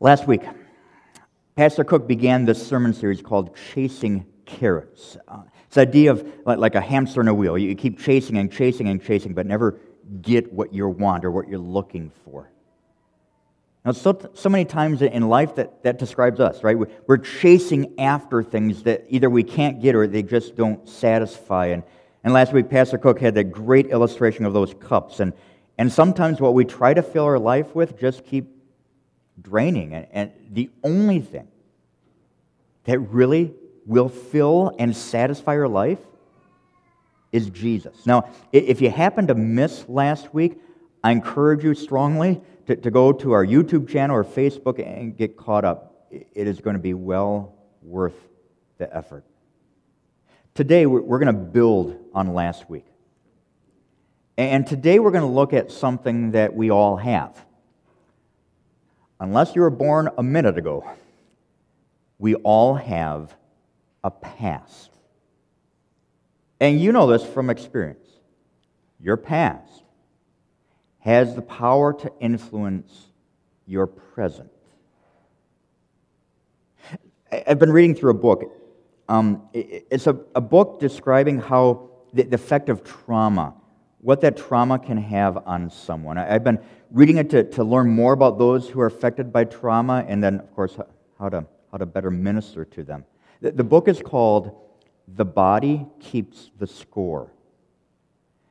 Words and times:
Last 0.00 0.28
week, 0.28 0.42
Pastor 1.56 1.82
Cook 1.82 2.06
began 2.06 2.44
this 2.44 2.64
sermon 2.64 2.94
series 2.94 3.20
called 3.20 3.56
Chasing 3.72 4.24
Carrots. 4.46 5.16
Uh, 5.26 5.42
it's 5.66 5.74
the 5.74 5.80
idea 5.80 6.12
of 6.12 6.24
like, 6.46 6.58
like, 6.58 6.74
a 6.76 6.80
hamster 6.80 7.20
in 7.20 7.26
a 7.26 7.34
wheel. 7.34 7.58
You 7.58 7.74
keep 7.74 7.98
chasing 7.98 8.38
and 8.38 8.50
chasing 8.50 8.88
and 8.88 9.02
chasing, 9.02 9.34
but 9.34 9.44
never 9.44 9.80
get 10.22 10.52
what 10.52 10.72
you 10.72 10.86
want 10.88 11.24
or 11.24 11.32
what 11.32 11.48
you're 11.48 11.58
looking 11.58 12.12
for. 12.24 12.48
Now, 13.84 13.90
so, 13.90 14.30
so 14.34 14.48
many 14.48 14.64
times 14.64 15.02
in 15.02 15.28
life 15.28 15.56
that, 15.56 15.82
that 15.82 15.98
describes 15.98 16.38
us, 16.38 16.62
right? 16.62 16.78
We're 17.08 17.18
chasing 17.18 17.98
after 17.98 18.44
things 18.44 18.84
that 18.84 19.04
either 19.08 19.28
we 19.28 19.42
can't 19.42 19.82
get 19.82 19.96
or 19.96 20.06
they 20.06 20.22
just 20.22 20.54
don't 20.54 20.88
satisfy. 20.88 21.66
And, 21.66 21.82
and 22.22 22.32
last 22.32 22.52
week, 22.52 22.70
Pastor 22.70 22.98
Cook 22.98 23.18
had 23.18 23.34
that 23.34 23.50
great 23.50 23.86
illustration 23.86 24.44
of 24.44 24.52
those 24.52 24.74
cups. 24.74 25.18
And, 25.18 25.32
and 25.76 25.92
sometimes 25.92 26.40
what 26.40 26.54
we 26.54 26.64
try 26.64 26.94
to 26.94 27.02
fill 27.02 27.24
our 27.24 27.38
life 27.40 27.74
with 27.74 27.98
just 27.98 28.24
keep 28.24 28.57
draining. 29.40 29.94
And, 29.94 30.06
and 30.12 30.32
the 30.50 30.70
only 30.82 31.20
thing 31.20 31.48
that 32.84 32.98
really 32.98 33.54
will 33.86 34.08
fill 34.08 34.74
and 34.78 34.96
satisfy 34.96 35.54
your 35.54 35.68
life 35.68 35.98
is 37.32 37.50
Jesus. 37.50 38.06
Now, 38.06 38.30
if 38.52 38.80
you 38.80 38.90
happen 38.90 39.26
to 39.26 39.34
miss 39.34 39.88
last 39.88 40.32
week, 40.32 40.58
I 41.04 41.12
encourage 41.12 41.62
you 41.62 41.74
strongly 41.74 42.40
to, 42.66 42.76
to 42.76 42.90
go 42.90 43.12
to 43.12 43.32
our 43.32 43.44
YouTube 43.44 43.88
channel 43.88 44.16
or 44.16 44.24
Facebook 44.24 44.78
and 44.84 45.16
get 45.16 45.36
caught 45.36 45.64
up. 45.64 46.06
It 46.10 46.46
is 46.46 46.60
going 46.60 46.74
to 46.74 46.82
be 46.82 46.94
well 46.94 47.54
worth 47.82 48.16
the 48.78 48.94
effort. 48.94 49.24
Today, 50.54 50.86
we're 50.86 51.18
going 51.18 51.26
to 51.26 51.32
build 51.32 51.96
on 52.14 52.34
last 52.34 52.68
week. 52.68 52.86
And 54.36 54.66
today, 54.66 54.98
we're 54.98 55.10
going 55.10 55.22
to 55.22 55.34
look 55.34 55.52
at 55.52 55.70
something 55.70 56.32
that 56.32 56.54
we 56.54 56.70
all 56.70 56.96
have. 56.96 57.44
Unless 59.20 59.54
you 59.54 59.62
were 59.62 59.70
born 59.70 60.08
a 60.16 60.22
minute 60.22 60.56
ago, 60.56 60.84
we 62.18 62.34
all 62.36 62.74
have 62.74 63.34
a 64.04 64.10
past. 64.10 64.90
And 66.60 66.80
you 66.80 66.92
know 66.92 67.06
this 67.06 67.24
from 67.24 67.50
experience. 67.50 68.06
Your 69.00 69.16
past 69.16 69.82
has 71.00 71.34
the 71.34 71.42
power 71.42 71.92
to 71.92 72.12
influence 72.20 73.06
your 73.66 73.86
present. 73.86 74.50
I've 77.30 77.58
been 77.58 77.72
reading 77.72 77.94
through 77.94 78.10
a 78.10 78.14
book. 78.14 78.52
Um, 79.08 79.48
it's 79.52 80.06
a, 80.06 80.18
a, 80.34 80.40
book 80.40 80.80
describing 80.80 81.38
how 81.38 81.88
the, 82.12 82.24
the, 82.24 82.34
effect 82.34 82.68
of 82.68 82.84
trauma, 82.84 83.54
what 84.00 84.20
that 84.20 84.36
trauma 84.36 84.78
can 84.78 84.96
have 84.96 85.36
on 85.46 85.70
someone. 85.70 86.18
I've 86.18 86.44
been 86.44 86.60
reading 86.90 87.16
it 87.18 87.30
to, 87.30 87.44
to 87.44 87.64
learn 87.64 87.90
more 87.90 88.12
about 88.12 88.38
those 88.38 88.68
who 88.68 88.80
are 88.80 88.86
affected 88.86 89.32
by 89.32 89.44
trauma 89.44 90.04
and 90.06 90.22
then, 90.22 90.40
of 90.40 90.54
course, 90.54 90.78
how 91.18 91.28
to, 91.28 91.44
how 91.72 91.78
to 91.78 91.86
better 91.86 92.10
minister 92.10 92.64
to 92.64 92.84
them. 92.84 93.04
The, 93.40 93.52
the 93.52 93.64
book 93.64 93.88
is 93.88 94.00
called 94.00 94.56
The 95.08 95.24
Body 95.24 95.86
Keeps 96.00 96.50
the 96.58 96.66
Score. 96.66 97.32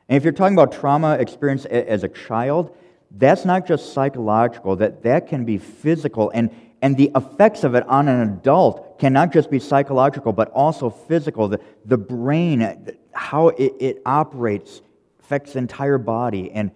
And 0.09 0.17
if 0.17 0.23
you're 0.23 0.33
talking 0.33 0.55
about 0.55 0.71
trauma 0.71 1.13
experience 1.13 1.65
as 1.65 2.03
a 2.03 2.09
child, 2.09 2.75
that's 3.11 3.45
not 3.45 3.65
just 3.65 3.93
psychological, 3.93 4.75
that, 4.77 5.03
that 5.03 5.27
can 5.27 5.45
be 5.45 5.57
physical. 5.57 6.29
And, 6.33 6.49
and 6.81 6.95
the 6.95 7.11
effects 7.15 7.63
of 7.63 7.75
it 7.75 7.87
on 7.87 8.07
an 8.07 8.21
adult 8.21 8.99
cannot 8.99 9.31
just 9.31 9.49
be 9.49 9.59
psychological, 9.59 10.33
but 10.33 10.49
also 10.51 10.89
physical. 10.89 11.47
The, 11.47 11.59
the 11.85 11.97
brain, 11.97 12.95
how 13.13 13.49
it, 13.49 13.73
it 13.79 14.01
operates, 14.05 14.81
affects 15.28 15.53
the 15.53 15.59
entire 15.59 15.97
body. 15.97 16.50
And 16.53 16.72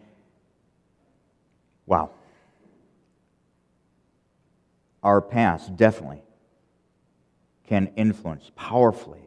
wow. 1.86 2.10
Our 5.02 5.22
past 5.22 5.78
definitely 5.78 6.22
can 7.68 7.92
influence 7.96 8.52
powerfully 8.58 9.22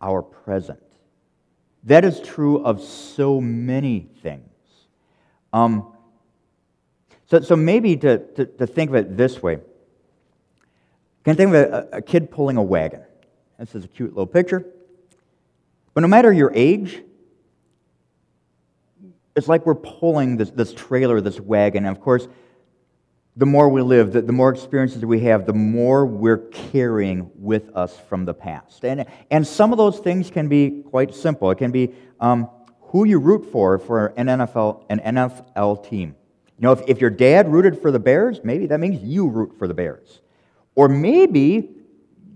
our 0.00 0.22
present. 0.22 0.82
That 1.84 2.04
is 2.04 2.20
true 2.20 2.64
of 2.64 2.82
so 2.82 3.40
many 3.40 4.08
things. 4.22 4.42
Um, 5.52 5.92
so, 7.26 7.40
so 7.42 7.54
maybe 7.54 7.96
to, 7.98 8.18
to, 8.18 8.44
to, 8.44 8.66
think 8.66 8.90
of 8.90 8.96
it 8.96 9.16
this 9.16 9.40
way, 9.40 9.60
can 11.24 11.36
think 11.36 11.50
of 11.50 11.54
a, 11.54 11.88
a 11.92 12.02
kid 12.02 12.32
pulling 12.32 12.56
a 12.56 12.62
wagon. 12.62 13.02
This 13.60 13.76
is 13.76 13.84
a 13.84 13.88
cute 13.88 14.10
little 14.10 14.26
picture. 14.26 14.66
But 15.94 16.00
no 16.00 16.08
matter 16.08 16.32
your 16.32 16.52
age, 16.52 17.02
it's 19.36 19.48
like 19.48 19.66
we're 19.66 19.74
pulling 19.74 20.36
this, 20.36 20.50
this 20.50 20.72
trailer, 20.72 21.20
this 21.20 21.40
wagon. 21.40 21.86
And 21.86 21.96
of 21.96 22.02
course, 22.02 22.28
the 23.36 23.46
more 23.46 23.68
we 23.68 23.80
live, 23.80 24.12
the, 24.12 24.22
the, 24.22 24.32
more 24.32 24.50
experiences 24.50 25.04
we 25.04 25.20
have, 25.20 25.46
the 25.46 25.52
more 25.52 26.04
we're 26.04 26.48
carrying 26.48 27.30
with 27.36 27.74
us 27.76 27.96
from 28.08 28.24
the 28.24 28.34
past. 28.34 28.84
And, 28.84 29.06
and 29.30 29.46
some 29.46 29.72
of 29.72 29.78
those 29.78 29.98
things 29.98 30.30
can 30.30 30.48
be 30.48 30.82
quite 30.82 31.14
simple. 31.14 31.50
It 31.50 31.58
can 31.58 31.70
be 31.70 31.94
um, 32.18 32.50
who 32.80 33.04
you 33.04 33.18
root 33.18 33.50
for 33.52 33.78
for 33.78 34.08
an 34.16 34.26
NFL, 34.26 34.84
an 34.90 35.00
NFL 35.00 35.88
team. 35.88 36.16
You 36.58 36.62
know, 36.64 36.72
if, 36.72 36.82
if 36.88 37.00
your 37.00 37.10
dad 37.10 37.50
rooted 37.50 37.80
for 37.80 37.90
the 37.90 38.00
Bears, 38.00 38.40
maybe 38.42 38.66
that 38.66 38.80
means 38.80 39.02
you 39.02 39.28
root 39.28 39.56
for 39.56 39.66
the 39.66 39.74
Bears. 39.74 40.20
Or 40.74 40.88
maybe 40.88 41.70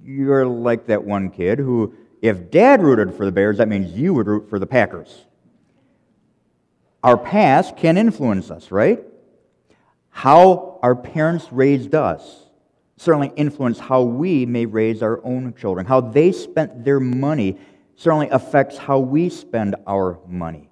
you're 0.03 0.47
like 0.47 0.87
that 0.87 1.05
one 1.05 1.31
kid 1.31 1.59
who, 1.59 1.95
if 2.23 2.51
dad 2.51 2.83
rooted 2.83 3.15
for 3.15 3.27
the 3.27 3.33
Bears, 3.33 3.59
that 3.59 3.69
means 3.69 3.93
you 3.93 4.15
would 4.15 4.27
root 4.27 4.49
for 4.49 4.59
the 4.59 4.67
Packers. 4.67 5.27
Our 7.05 7.19
past 7.19 7.77
can 7.77 7.99
influence 7.99 8.51
us, 8.51 8.73
right? 8.73 9.01
How 10.09 10.81
our 10.83 10.97
parents 10.97 11.47
raised 11.53 11.95
us 11.95 12.45
certainly 12.97 13.31
influence 13.37 13.79
how 13.79 14.03
we 14.03 14.47
may 14.47 14.67
raise 14.67 15.03
our 15.03 15.23
own 15.25 15.53
children. 15.55 15.85
How 15.85 16.01
they 16.01 16.33
spent 16.33 16.85
their 16.85 17.01
money 17.01 17.59
certainly 17.97 18.29
affects 18.31 18.79
how 18.79 18.99
we 19.01 19.29
spend 19.29 19.77
our 19.87 20.19
money. 20.27 20.71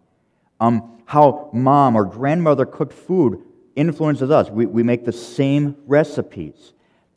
Um, 0.59 1.00
how 1.04 1.50
mom 1.53 1.97
or 1.97 2.04
grandmother 2.04 2.64
cooked 2.64 2.94
food 2.94 3.43
influences 3.76 4.31
us. 4.31 4.49
We, 4.49 4.66
we 4.66 4.82
make 4.82 5.04
the 5.04 5.12
same 5.12 5.76
recipes. 5.87 6.72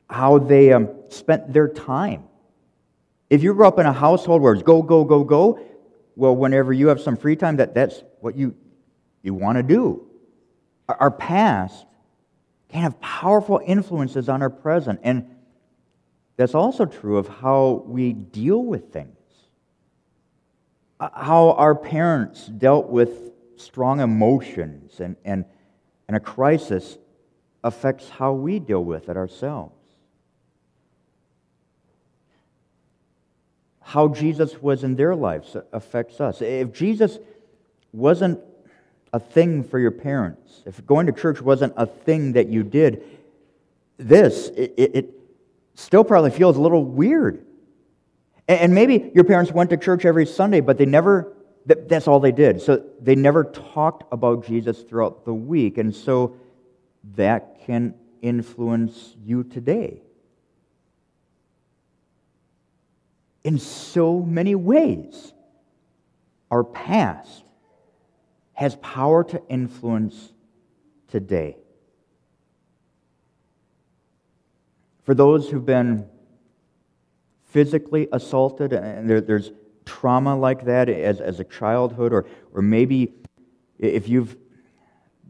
How 0.09 0.39
they 0.39 0.73
um, 0.73 0.89
spent 1.09 1.53
their 1.53 1.67
time. 1.67 2.25
If 3.29 3.43
you 3.43 3.53
grew 3.53 3.67
up 3.67 3.79
in 3.79 3.85
a 3.85 3.93
household 3.93 4.41
where 4.41 4.53
it's 4.53 4.63
go, 4.63 4.81
go, 4.81 5.05
go, 5.05 5.23
go, 5.23 5.59
well, 6.15 6.35
whenever 6.35 6.73
you 6.73 6.87
have 6.87 6.99
some 6.99 7.15
free 7.15 7.35
time, 7.35 7.57
that, 7.57 7.73
that's 7.73 8.03
what 8.19 8.35
you, 8.35 8.55
you 9.25 9.34
want 9.34 9.58
to 9.58 9.63
do. 9.63 10.06
Our 10.88 11.12
past 11.12 11.86
can 12.69 12.84
have 12.84 13.00
powerful 13.02 13.59
influences 13.66 14.30
on 14.30 14.41
our 14.41 14.50
present. 14.50 15.00
And 15.03 15.36
that's 16.38 16.53
also 16.53 16.86
true 16.86 17.18
of 17.18 17.28
how 17.28 17.84
we 17.88 18.13
deal 18.13 18.63
with 18.63 18.94
things. 18.94 19.09
Uh, 21.00 21.09
how 21.13 21.52
our 21.52 21.74
parents 21.75 22.46
dealt 22.46 22.90
with 22.90 23.31
strong 23.58 24.00
emotions 24.00 25.00
and, 25.00 25.16
and, 25.25 25.46
and 26.07 26.16
a 26.16 26.19
crisis 26.19 26.97
affects 27.63 28.09
how 28.09 28.34
we 28.34 28.59
deal 28.59 28.84
with 28.84 29.09
it 29.09 29.18
ourselves. 29.18 29.74
How 33.81 34.07
Jesus 34.07 34.62
was 34.62 34.84
in 34.84 34.96
their 34.96 35.16
lives 35.16 35.56
affects 35.72 36.19
us. 36.22 36.42
If 36.42 36.74
Jesus 36.74 37.18
wasn't 37.92 38.40
a 39.15 39.19
thing 39.19 39.63
for 39.63 39.79
your 39.79 39.91
parents, 39.91 40.61
if 40.65 40.85
going 40.85 41.05
to 41.05 41.13
church 41.13 41.41
wasn't 41.41 41.71
a 41.77 41.85
thing 41.85 42.33
that 42.33 42.49
you 42.49 42.63
did, 42.63 43.01
this, 43.95 44.49
it, 44.49 44.73
it 44.77 45.09
still 45.73 46.03
probably 46.03 46.31
feels 46.31 46.57
a 46.57 46.59
little 46.59 46.83
weird. 46.83 47.45
And 48.49 48.75
maybe 48.75 49.11
your 49.15 49.23
parents 49.23 49.53
went 49.53 49.69
to 49.69 49.77
church 49.77 50.03
every 50.03 50.25
Sunday, 50.25 50.59
but 50.59 50.77
they 50.77 50.85
never, 50.85 51.31
that's 51.65 52.09
all 52.09 52.19
they 52.19 52.33
did. 52.33 52.61
So 52.61 52.83
they 52.99 53.15
never 53.15 53.45
talked 53.45 54.03
about 54.11 54.45
Jesus 54.45 54.81
throughout 54.81 55.23
the 55.23 55.33
week. 55.33 55.77
And 55.77 55.95
so 55.95 56.35
that 57.15 57.61
can 57.65 57.93
influence 58.21 59.15
you 59.23 59.45
today. 59.45 60.01
In 63.45 63.59
so 63.59 64.19
many 64.19 64.56
ways, 64.56 65.31
our 66.51 66.65
past 66.65 67.44
has 68.56 68.75
power 68.78 69.24
to 69.24 69.42
influence 69.48 70.34
today. 71.10 71.57
For 75.04 75.13
those 75.13 75.50
who've 75.50 75.66
been 75.66 76.10
physically 77.50 78.07
assaulted, 78.12 78.74
and 78.74 79.10
there, 79.10 79.22
there's 79.22 79.52
trauma 79.86 80.36
like 80.36 80.66
that 80.66 80.90
as, 80.90 81.22
as 81.22 81.40
a 81.40 81.44
childhood, 81.44 82.12
or, 82.12 82.25
or 82.54 82.62
maybe 82.62 83.13
if 83.78 84.10
you've 84.10 84.36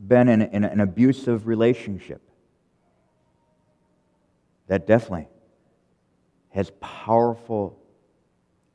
been 0.07 0.29
in, 0.29 0.41
in 0.41 0.63
an 0.63 0.79
abusive 0.79 1.45
relationship, 1.45 2.21
that 4.67 4.87
definitely 4.87 5.27
has 6.49 6.71
powerful 6.79 7.77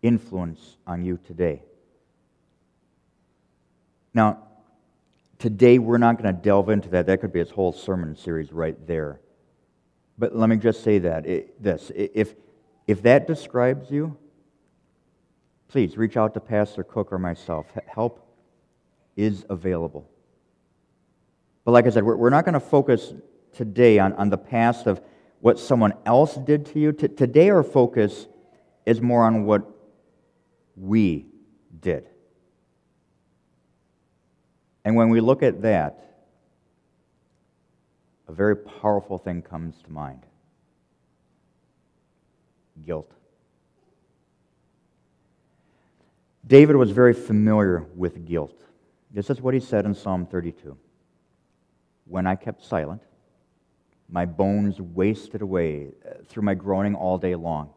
influence 0.02 0.76
on 0.86 1.04
you 1.04 1.18
today. 1.26 1.62
Now, 4.12 4.42
today 5.38 5.78
we're 5.78 5.98
not 5.98 6.20
going 6.20 6.34
to 6.34 6.40
delve 6.40 6.68
into 6.68 6.88
that. 6.90 7.06
That 7.06 7.20
could 7.20 7.32
be 7.32 7.40
its 7.40 7.50
whole 7.50 7.72
sermon 7.72 8.16
series 8.16 8.52
right 8.52 8.76
there. 8.86 9.20
But 10.18 10.36
let 10.36 10.48
me 10.48 10.56
just 10.56 10.82
say 10.82 10.98
that 10.98 11.26
it, 11.26 11.62
this 11.62 11.90
if, 11.94 12.34
if 12.86 13.02
that 13.02 13.26
describes 13.26 13.90
you, 13.90 14.16
please 15.68 15.96
reach 15.96 16.16
out 16.16 16.34
to 16.34 16.40
Pastor 16.40 16.84
Cook 16.84 17.12
or 17.12 17.18
myself. 17.18 17.66
Help 17.86 18.26
is 19.16 19.46
available. 19.48 20.10
But 21.64 21.72
like 21.72 21.86
I 21.86 21.90
said, 21.90 22.04
we're, 22.04 22.16
we're 22.16 22.30
not 22.30 22.44
going 22.44 22.54
to 22.54 22.60
focus 22.60 23.14
today 23.52 23.98
on, 23.98 24.12
on 24.14 24.28
the 24.28 24.38
past 24.38 24.86
of 24.86 25.00
what 25.40 25.58
someone 25.58 25.94
else 26.04 26.34
did 26.34 26.66
to 26.66 26.78
you. 26.78 26.92
T- 26.92 27.08
today, 27.08 27.48
our 27.48 27.62
focus 27.62 28.26
is 28.84 29.00
more 29.00 29.24
on 29.24 29.44
what 29.44 29.62
we 30.76 31.26
did. 31.80 32.09
And 34.84 34.96
when 34.96 35.10
we 35.10 35.20
look 35.20 35.42
at 35.42 35.62
that, 35.62 36.10
a 38.28 38.32
very 38.32 38.56
powerful 38.56 39.18
thing 39.18 39.42
comes 39.42 39.74
to 39.82 39.92
mind 39.92 40.24
guilt. 42.86 43.12
David 46.46 46.76
was 46.76 46.90
very 46.90 47.12
familiar 47.12 47.86
with 47.94 48.26
guilt. 48.26 48.64
This 49.10 49.30
is 49.30 49.40
what 49.40 49.54
he 49.54 49.60
said 49.60 49.84
in 49.84 49.94
Psalm 49.94 50.26
32 50.26 50.76
When 52.06 52.26
I 52.26 52.34
kept 52.34 52.64
silent, 52.64 53.02
my 54.08 54.26
bones 54.26 54.80
wasted 54.80 55.42
away 55.42 55.88
uh, 56.04 56.14
through 56.26 56.42
my 56.42 56.54
groaning 56.54 56.94
all 56.94 57.18
day 57.18 57.34
long. 57.34 57.70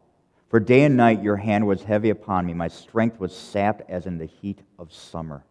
For 0.48 0.58
day 0.60 0.82
and 0.82 0.96
night 0.96 1.22
your 1.22 1.36
hand 1.36 1.66
was 1.66 1.82
heavy 1.82 2.10
upon 2.10 2.46
me. 2.46 2.54
My 2.54 2.68
strength 2.68 3.20
was 3.20 3.36
sapped 3.36 3.88
as 3.88 4.06
in 4.06 4.18
the 4.18 4.26
heat 4.26 4.60
of 4.78 4.92
summer. 4.92 5.44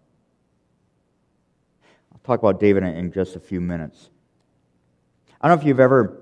I'll 2.14 2.22
talk 2.24 2.40
about 2.40 2.60
David 2.60 2.84
in 2.84 3.12
just 3.12 3.36
a 3.36 3.40
few 3.40 3.60
minutes. 3.62 4.10
I 5.42 5.48
don't 5.48 5.58
know 5.58 5.62
if 5.62 5.68
you've 5.68 5.80
ever 5.80 6.20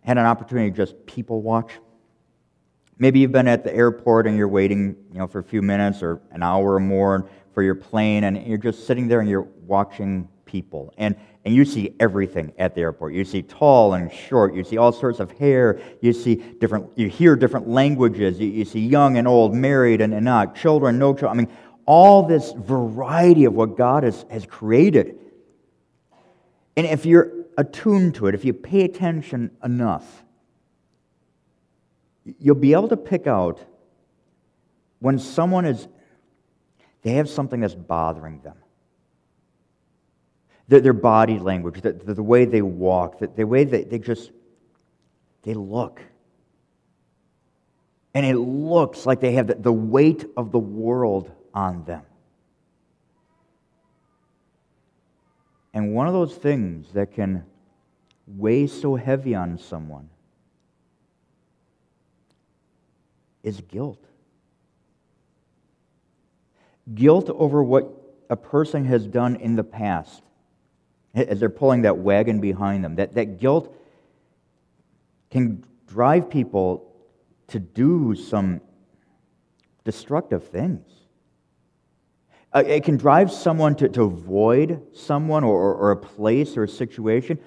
had 0.00 0.18
an 0.18 0.26
opportunity 0.26 0.70
to 0.70 0.76
just 0.76 1.06
people 1.06 1.42
watch. 1.42 1.72
Maybe 2.98 3.20
you've 3.20 3.32
been 3.32 3.48
at 3.48 3.62
the 3.62 3.74
airport 3.74 4.26
and 4.26 4.36
you're 4.36 4.48
waiting 4.48 4.96
you 5.12 5.18
know, 5.18 5.26
for 5.26 5.38
a 5.40 5.44
few 5.44 5.62
minutes 5.62 6.02
or 6.02 6.20
an 6.30 6.42
hour 6.42 6.74
or 6.74 6.80
more 6.80 7.28
for 7.52 7.62
your 7.62 7.74
plane, 7.74 8.24
and 8.24 8.46
you're 8.46 8.58
just 8.58 8.86
sitting 8.86 9.08
there 9.08 9.20
and 9.20 9.28
you're 9.28 9.48
watching 9.66 10.28
people. 10.44 10.92
And, 10.96 11.16
and 11.44 11.54
you 11.54 11.64
see 11.64 11.94
everything 12.00 12.52
at 12.58 12.74
the 12.74 12.80
airport. 12.80 13.14
You 13.14 13.24
see 13.24 13.42
tall 13.42 13.94
and 13.94 14.12
short. 14.12 14.54
You 14.54 14.64
see 14.64 14.78
all 14.78 14.92
sorts 14.92 15.20
of 15.20 15.30
hair. 15.32 15.80
You 16.00 16.12
see 16.12 16.36
different, 16.36 16.90
you 16.96 17.08
hear 17.08 17.36
different 17.36 17.68
languages. 17.68 18.38
You, 18.38 18.48
you 18.48 18.64
see 18.64 18.80
young 18.80 19.16
and 19.16 19.28
old, 19.28 19.54
married 19.54 20.00
and, 20.00 20.14
and 20.14 20.24
not, 20.24 20.56
children, 20.56 20.98
no 20.98 21.12
children. 21.12 21.30
I 21.30 21.34
mean, 21.34 21.56
all 21.86 22.24
this 22.24 22.52
variety 22.52 23.44
of 23.44 23.54
what 23.54 23.76
God 23.76 24.02
has, 24.02 24.26
has 24.30 24.44
created. 24.44 25.18
And 26.76 26.86
if 26.86 27.06
you're 27.06 27.32
attuned 27.56 28.16
to 28.16 28.26
it, 28.26 28.34
if 28.34 28.44
you 28.44 28.52
pay 28.52 28.82
attention 28.82 29.50
enough, 29.64 30.24
you'll 32.38 32.56
be 32.56 32.72
able 32.72 32.88
to 32.88 32.96
pick 32.96 33.26
out 33.26 33.64
when 34.98 35.18
someone 35.18 35.64
is, 35.64 35.86
they 37.02 37.12
have 37.12 37.28
something 37.28 37.60
that's 37.60 37.74
bothering 37.74 38.40
them 38.40 38.56
their, 40.68 40.80
their 40.80 40.92
body 40.92 41.38
language, 41.38 41.80
the, 41.80 41.92
the, 41.92 42.22
way 42.22 42.44
they 42.44 42.62
walk, 42.62 43.18
the, 43.18 43.28
the 43.28 43.46
way 43.46 43.64
they, 43.64 43.84
they 43.84 43.98
just, 43.98 44.30
they 45.42 45.54
look. 45.54 46.00
And 48.14 48.24
it 48.24 48.36
looks 48.36 49.06
like 49.06 49.20
they 49.20 49.32
have 49.32 49.46
the, 49.46 49.54
the 49.54 49.72
weight 49.72 50.24
of 50.36 50.50
the 50.50 50.58
world 50.58 51.30
on 51.56 51.82
them. 51.84 52.02
And 55.72 55.94
one 55.94 56.06
of 56.06 56.12
those 56.12 56.34
things 56.34 56.92
that 56.92 57.12
can 57.12 57.44
weigh 58.26 58.66
so 58.66 58.96
heavy 58.96 59.34
on 59.34 59.58
someone 59.58 60.10
is 63.42 63.60
guilt. 63.62 64.04
Guilt 66.94 67.30
over 67.30 67.62
what 67.62 67.90
a 68.28 68.36
person 68.36 68.84
has 68.84 69.06
done 69.06 69.36
in 69.36 69.56
the 69.56 69.64
past 69.64 70.22
as 71.14 71.40
they're 71.40 71.48
pulling 71.48 71.82
that 71.82 71.96
wagon 71.96 72.40
behind 72.40 72.84
them. 72.84 72.96
That, 72.96 73.14
that 73.14 73.40
guilt 73.40 73.74
can 75.30 75.64
drive 75.86 76.28
people 76.28 76.92
to 77.48 77.58
do 77.58 78.14
some 78.14 78.60
destructive 79.84 80.48
things. 80.48 81.05
Uh, 82.56 82.64
it 82.66 82.84
can 82.84 82.96
drive 82.96 83.30
someone 83.30 83.74
to, 83.74 83.88
to 83.88 84.02
avoid 84.02 84.82
someone 84.96 85.44
or, 85.44 85.54
or, 85.54 85.74
or 85.74 85.90
a 85.90 85.96
place 85.96 86.56
or 86.56 86.64
a 86.64 86.68
situation. 86.68 87.38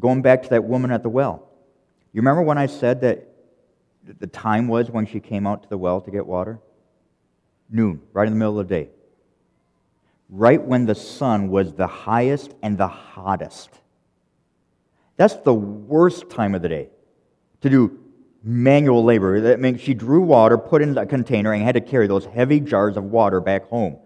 Going 0.00 0.22
back 0.22 0.42
to 0.44 0.48
that 0.50 0.64
woman 0.64 0.90
at 0.90 1.02
the 1.02 1.08
well. 1.08 1.48
You 2.12 2.20
remember 2.22 2.42
when 2.42 2.56
I 2.56 2.66
said 2.66 3.02
that 3.02 3.28
the 4.18 4.26
time 4.26 4.68
was 4.68 4.90
when 4.90 5.04
she 5.06 5.20
came 5.20 5.46
out 5.46 5.64
to 5.64 5.68
the 5.68 5.76
well 5.76 6.00
to 6.00 6.10
get 6.10 6.26
water? 6.26 6.58
Noon, 7.70 8.00
right 8.12 8.26
in 8.26 8.32
the 8.32 8.38
middle 8.38 8.58
of 8.58 8.68
the 8.68 8.74
day 8.74 8.90
right 10.28 10.62
when 10.62 10.86
the 10.86 10.94
sun 10.94 11.48
was 11.48 11.74
the 11.74 11.86
highest 11.86 12.54
and 12.62 12.76
the 12.76 12.88
hottest. 12.88 13.70
That's 15.16 15.34
the 15.36 15.54
worst 15.54 16.30
time 16.30 16.54
of 16.54 16.62
the 16.62 16.68
day 16.68 16.88
to 17.62 17.70
do 17.70 17.98
manual 18.42 19.04
labor. 19.04 19.40
That 19.40 19.60
means 19.60 19.80
she 19.80 19.94
drew 19.94 20.22
water, 20.22 20.58
put 20.58 20.82
it 20.82 20.88
in 20.88 20.98
a 20.98 21.06
container, 21.06 21.52
and 21.52 21.62
had 21.62 21.74
to 21.74 21.80
carry 21.80 22.06
those 22.06 22.26
heavy 22.26 22.60
jars 22.60 22.96
of 22.96 23.04
water 23.04 23.40
back 23.40 23.68
home. 23.68 23.98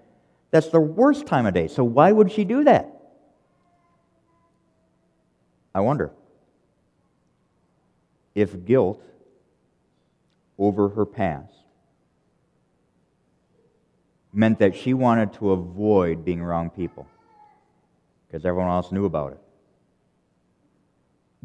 That's 0.50 0.68
the 0.68 0.80
worst 0.80 1.26
time 1.26 1.46
of 1.46 1.54
day. 1.54 1.68
So 1.68 1.84
why 1.84 2.10
would 2.10 2.32
she 2.32 2.44
do 2.44 2.64
that? 2.64 2.96
I 5.74 5.80
wonder 5.80 6.10
if 8.34 8.64
guilt 8.64 9.02
over 10.58 10.88
her 10.90 11.06
past 11.06 11.52
meant 14.32 14.58
that 14.58 14.76
she 14.76 14.94
wanted 14.94 15.32
to 15.34 15.52
avoid 15.52 16.24
being 16.24 16.40
around 16.40 16.74
people 16.74 17.06
because 18.26 18.44
everyone 18.44 18.70
else 18.70 18.92
knew 18.92 19.04
about 19.04 19.32
it. 19.32 19.38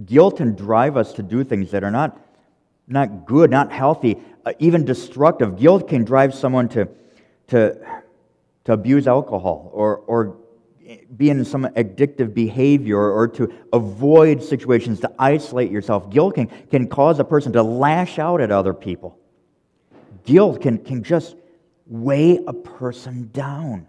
Guilt 0.05 0.37
can 0.37 0.55
drive 0.55 0.97
us 0.97 1.13
to 1.13 1.23
do 1.23 1.43
things 1.43 1.71
that 1.71 1.83
are 1.83 1.91
not, 1.91 2.19
not 2.87 3.25
good, 3.25 3.49
not 3.49 3.71
healthy, 3.71 4.17
uh, 4.45 4.53
even 4.59 4.85
destructive. 4.85 5.57
Guilt 5.57 5.87
can 5.87 6.03
drive 6.03 6.35
someone 6.35 6.67
to, 6.69 6.87
to, 7.47 8.03
to 8.65 8.73
abuse 8.73 9.07
alcohol 9.07 9.69
or, 9.73 9.97
or 9.97 10.37
be 11.15 11.29
in 11.29 11.43
some 11.45 11.63
addictive 11.63 12.33
behavior 12.33 12.99
or 12.99 13.27
to 13.27 13.51
avoid 13.73 14.43
situations, 14.43 14.99
to 14.99 15.11
isolate 15.17 15.71
yourself. 15.71 16.09
Guilt 16.09 16.35
can, 16.35 16.47
can 16.69 16.87
cause 16.87 17.19
a 17.19 17.23
person 17.23 17.53
to 17.53 17.63
lash 17.63 18.19
out 18.19 18.41
at 18.41 18.51
other 18.51 18.73
people. 18.73 19.17
Guilt 20.25 20.61
can, 20.61 20.77
can 20.79 21.03
just 21.03 21.35
weigh 21.87 22.39
a 22.45 22.53
person 22.53 23.29
down. 23.31 23.87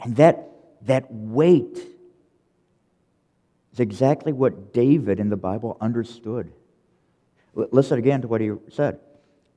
And 0.00 0.16
that, 0.16 0.48
that 0.82 1.06
weight 1.10 1.78
is 3.72 3.80
exactly 3.80 4.32
what 4.32 4.72
David 4.72 5.20
in 5.20 5.28
the 5.28 5.36
Bible 5.36 5.76
understood. 5.80 6.52
L- 7.56 7.68
listen 7.70 7.98
again 7.98 8.22
to 8.22 8.28
what 8.28 8.40
he 8.40 8.52
said. 8.70 9.00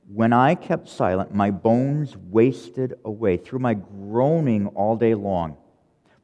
When 0.08 0.32
I 0.32 0.54
kept 0.54 0.88
silent, 0.88 1.34
my 1.34 1.50
bones 1.50 2.16
wasted 2.16 2.94
away 3.04 3.36
through 3.36 3.60
my 3.60 3.74
groaning 3.74 4.68
all 4.68 4.96
day 4.96 5.14
long. 5.14 5.56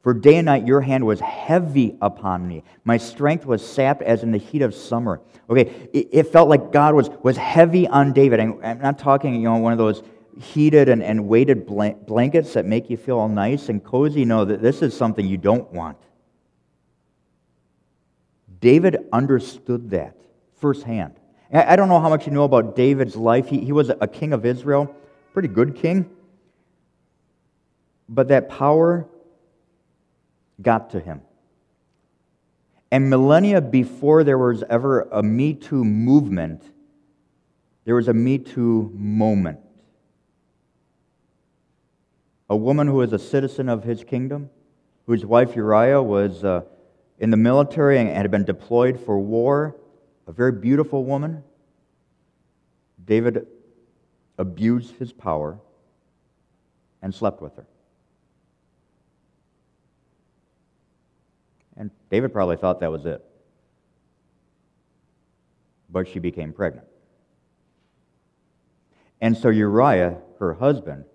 For 0.01 0.13
day 0.13 0.37
and 0.37 0.45
night 0.45 0.65
your 0.65 0.81
hand 0.81 1.05
was 1.05 1.19
heavy 1.19 1.97
upon 2.01 2.47
me. 2.47 2.63
My 2.83 2.97
strength 2.97 3.45
was 3.45 3.65
sapped 3.65 4.01
as 4.01 4.23
in 4.23 4.31
the 4.31 4.37
heat 4.37 4.61
of 4.61 4.73
summer. 4.73 5.21
Okay, 5.49 5.89
it, 5.93 6.07
it 6.11 6.23
felt 6.27 6.47
like 6.47 6.71
God 6.71 6.95
was, 6.95 7.09
was 7.21 7.35
heavy 7.35 7.87
on 7.87 8.13
David. 8.13 8.39
And 8.39 8.63
I'm 8.63 8.79
not 8.79 8.97
talking, 8.97 9.35
you 9.35 9.41
know, 9.41 9.57
one 9.57 9.73
of 9.73 9.77
those 9.77 10.03
heated 10.39 10.87
and, 10.87 11.03
and 11.03 11.27
weighted 11.27 11.65
blankets 11.65 12.53
that 12.53 12.65
make 12.65 12.89
you 12.89 12.95
feel 12.95 13.19
all 13.19 13.27
nice 13.27 13.67
and 13.67 13.83
cozy. 13.83 14.23
No, 14.23 14.45
that 14.45 14.61
this 14.61 14.81
is 14.81 14.95
something 14.95 15.27
you 15.27 15.37
don't 15.37 15.69
want. 15.73 15.97
David 18.61 19.07
understood 19.11 19.89
that 19.89 20.15
firsthand. 20.59 21.18
I 21.51 21.75
don't 21.75 21.89
know 21.89 21.99
how 21.99 22.09
much 22.09 22.27
you 22.27 22.33
know 22.33 22.43
about 22.43 22.75
David's 22.75 23.15
life. 23.15 23.47
He, 23.47 23.59
he 23.59 23.71
was 23.71 23.89
a 23.89 24.07
king 24.07 24.33
of 24.33 24.45
Israel, 24.45 24.95
pretty 25.33 25.47
good 25.47 25.75
king. 25.75 26.09
But 28.07 28.27
that 28.27 28.49
power 28.49 29.07
got 30.61 30.91
to 30.91 30.99
him. 30.99 31.21
And 32.91 33.09
millennia 33.09 33.61
before 33.61 34.23
there 34.23 34.37
was 34.37 34.63
ever 34.69 35.01
a 35.11 35.23
Me 35.23 35.53
Too 35.53 35.83
movement, 35.83 36.63
there 37.85 37.95
was 37.95 38.07
a 38.07 38.13
Me 38.13 38.37
Too 38.37 38.91
moment 38.93 39.59
a 42.49 42.55
woman 42.55 42.87
who 42.87 42.95
was 42.95 43.13
a 43.13 43.19
citizen 43.19 43.69
of 43.69 43.83
his 43.83 44.03
kingdom, 44.03 44.49
whose 45.05 45.25
wife 45.25 45.55
Uriah 45.55 46.01
was 46.01 46.43
uh, 46.43 46.61
in 47.19 47.29
the 47.29 47.37
military 47.37 47.99
and 47.99 48.09
had 48.09 48.31
been 48.31 48.43
deployed 48.43 48.99
for 48.99 49.19
war, 49.19 49.75
a 50.29 50.31
very 50.31 50.51
beautiful 50.51 51.03
woman. 51.03 51.43
David 53.03 53.47
abused 54.37 54.95
his 54.97 55.11
power 55.11 55.57
and 57.01 57.13
slept 57.13 57.41
with 57.41 57.55
her. 57.55 57.65
And 61.75 61.89
David 62.11 62.31
probably 62.31 62.57
thought 62.57 62.79
that 62.81 62.91
was 62.91 63.05
it. 63.05 63.25
but 65.91 66.07
she 66.07 66.19
became 66.19 66.53
pregnant. 66.53 66.85
And 69.21 69.35
so 69.35 69.49
Uriah, 69.49 70.17
her 70.37 70.53
husband, 70.53 71.05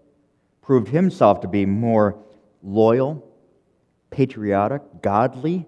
proved 0.63 0.89
himself 0.89 1.41
to 1.43 1.49
be 1.49 1.65
more 1.65 2.19
loyal, 2.63 3.25
patriotic, 4.11 4.83
godly 5.01 5.67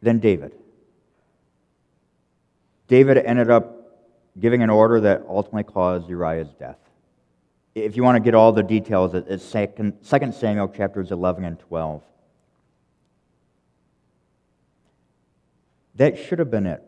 than 0.00 0.20
David. 0.20 0.52
David 2.88 3.18
ended 3.18 3.50
up 3.50 3.74
giving 4.40 4.62
an 4.62 4.70
order 4.70 5.00
that 5.00 5.24
ultimately 5.28 5.64
caused 5.64 6.08
Uriah's 6.08 6.48
death. 6.58 6.78
If 7.74 7.96
you 7.96 8.02
want 8.02 8.16
to 8.16 8.20
get 8.20 8.34
all 8.34 8.52
the 8.52 8.62
details, 8.62 9.14
it's 9.14 9.52
2 9.52 10.32
Samuel 10.32 10.68
chapters 10.68 11.12
11 11.12 11.44
and 11.44 11.58
12. 11.60 12.02
That 15.94 16.18
should 16.18 16.38
have 16.38 16.50
been 16.50 16.66
it. 16.66 16.82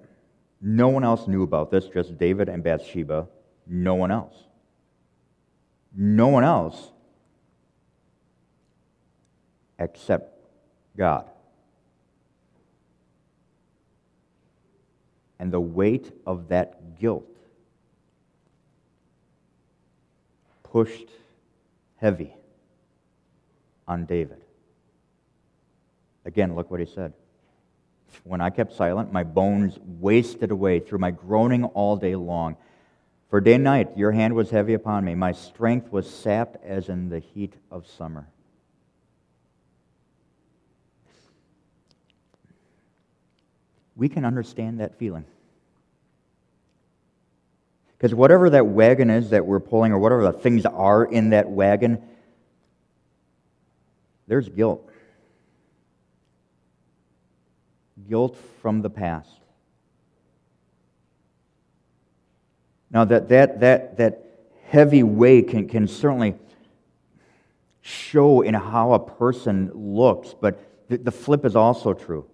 No 0.60 0.88
one 0.88 1.04
else 1.04 1.26
knew 1.26 1.42
about 1.42 1.70
this, 1.70 1.86
just 1.86 2.18
David 2.18 2.48
and 2.48 2.62
Bathsheba. 2.62 3.28
No 3.66 3.94
one 3.94 4.10
else. 4.10 4.34
No 5.94 6.28
one 6.28 6.44
else 6.44 6.92
except 9.78 10.34
God. 10.96 11.28
And 15.40 15.50
the 15.50 15.60
weight 15.60 16.12
of 16.26 16.48
that 16.48 17.00
guilt 17.00 17.26
pushed 20.62 21.08
heavy 21.96 22.34
on 23.88 24.04
David. 24.04 24.44
Again, 26.26 26.54
look 26.54 26.70
what 26.70 26.78
he 26.78 26.84
said. 26.84 27.14
When 28.24 28.42
I 28.42 28.50
kept 28.50 28.74
silent, 28.74 29.14
my 29.14 29.24
bones 29.24 29.78
wasted 29.82 30.50
away 30.50 30.78
through 30.78 30.98
my 30.98 31.10
groaning 31.10 31.64
all 31.64 31.96
day 31.96 32.16
long. 32.16 32.56
For 33.30 33.40
day 33.40 33.54
and 33.54 33.64
night 33.64 33.96
your 33.96 34.12
hand 34.12 34.34
was 34.34 34.50
heavy 34.50 34.74
upon 34.74 35.06
me. 35.06 35.14
My 35.14 35.32
strength 35.32 35.90
was 35.90 36.08
sapped 36.08 36.62
as 36.62 36.90
in 36.90 37.08
the 37.08 37.20
heat 37.20 37.54
of 37.70 37.86
summer. 37.86 38.26
We 43.96 44.08
can 44.08 44.24
understand 44.24 44.80
that 44.80 44.98
feeling. 44.98 45.24
Because 47.96 48.14
whatever 48.14 48.48
that 48.50 48.66
wagon 48.66 49.10
is 49.10 49.30
that 49.30 49.44
we're 49.44 49.60
pulling, 49.60 49.92
or 49.92 49.98
whatever 49.98 50.22
the 50.22 50.32
things 50.32 50.64
are 50.64 51.04
in 51.04 51.30
that 51.30 51.50
wagon, 51.50 52.02
there's 54.26 54.48
guilt. 54.48 54.90
Guilt 58.08 58.38
from 58.62 58.80
the 58.80 58.88
past. 58.88 59.28
Now, 62.90 63.04
that, 63.04 63.28
that, 63.28 63.60
that, 63.60 63.98
that 63.98 64.24
heavy 64.68 65.02
weight 65.02 65.48
can, 65.48 65.68
can 65.68 65.86
certainly 65.86 66.34
show 67.82 68.40
in 68.40 68.54
how 68.54 68.92
a 68.94 68.98
person 68.98 69.70
looks, 69.74 70.34
but 70.40 70.88
the, 70.88 70.98
the 70.98 71.12
flip 71.12 71.44
is 71.44 71.54
also 71.54 71.92
true. 71.92 72.26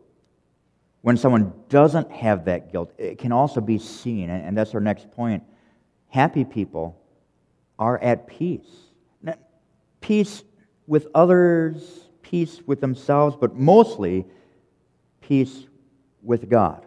When 1.06 1.16
someone 1.16 1.52
doesn't 1.68 2.10
have 2.10 2.46
that 2.46 2.72
guilt, 2.72 2.92
it 2.98 3.18
can 3.18 3.30
also 3.30 3.60
be 3.60 3.78
seen, 3.78 4.28
and 4.28 4.58
that's 4.58 4.74
our 4.74 4.80
next 4.80 5.08
point 5.12 5.44
happy 6.08 6.44
people 6.44 7.00
are 7.78 7.96
at 8.02 8.26
peace. 8.26 8.66
Peace 10.00 10.42
with 10.88 11.06
others, 11.14 12.08
peace 12.22 12.60
with 12.66 12.80
themselves, 12.80 13.36
but 13.40 13.54
mostly 13.54 14.26
peace 15.20 15.68
with 16.24 16.50
God. 16.50 16.84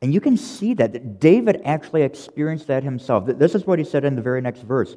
And 0.00 0.12
you 0.12 0.20
can 0.20 0.36
see 0.36 0.74
that. 0.74 1.20
David 1.20 1.62
actually 1.64 2.02
experienced 2.02 2.66
that 2.66 2.82
himself. 2.82 3.26
This 3.26 3.54
is 3.54 3.64
what 3.64 3.78
he 3.78 3.84
said 3.84 4.04
in 4.04 4.16
the 4.16 4.22
very 4.22 4.40
next 4.40 4.62
verse. 4.62 4.96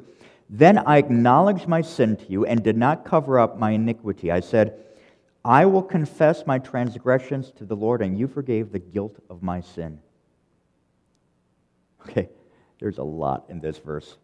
Then 0.50 0.78
I 0.78 0.96
acknowledged 0.96 1.68
my 1.68 1.82
sin 1.82 2.16
to 2.16 2.26
you 2.26 2.46
and 2.46 2.64
did 2.64 2.76
not 2.76 3.04
cover 3.04 3.38
up 3.38 3.60
my 3.60 3.70
iniquity. 3.70 4.32
I 4.32 4.40
said, 4.40 4.82
I 5.46 5.64
will 5.64 5.82
confess 5.82 6.44
my 6.44 6.58
transgressions 6.58 7.52
to 7.52 7.64
the 7.64 7.76
Lord, 7.76 8.02
and 8.02 8.18
you 8.18 8.26
forgave 8.26 8.72
the 8.72 8.80
guilt 8.80 9.16
of 9.30 9.44
my 9.44 9.60
sin. 9.60 10.00
Okay, 12.02 12.28
there's 12.80 12.98
a 12.98 13.04
lot 13.04 13.44
in 13.48 13.60
this 13.60 13.78
verse. 13.78 14.16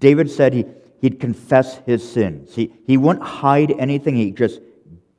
David 0.00 0.28
said 0.32 0.52
he, 0.52 0.64
he'd 1.00 1.20
confess 1.20 1.78
his 1.86 2.08
sins. 2.08 2.56
He, 2.56 2.72
he 2.88 2.96
wouldn't 2.96 3.24
hide 3.24 3.70
anything, 3.78 4.16
he 4.16 4.32
just 4.32 4.60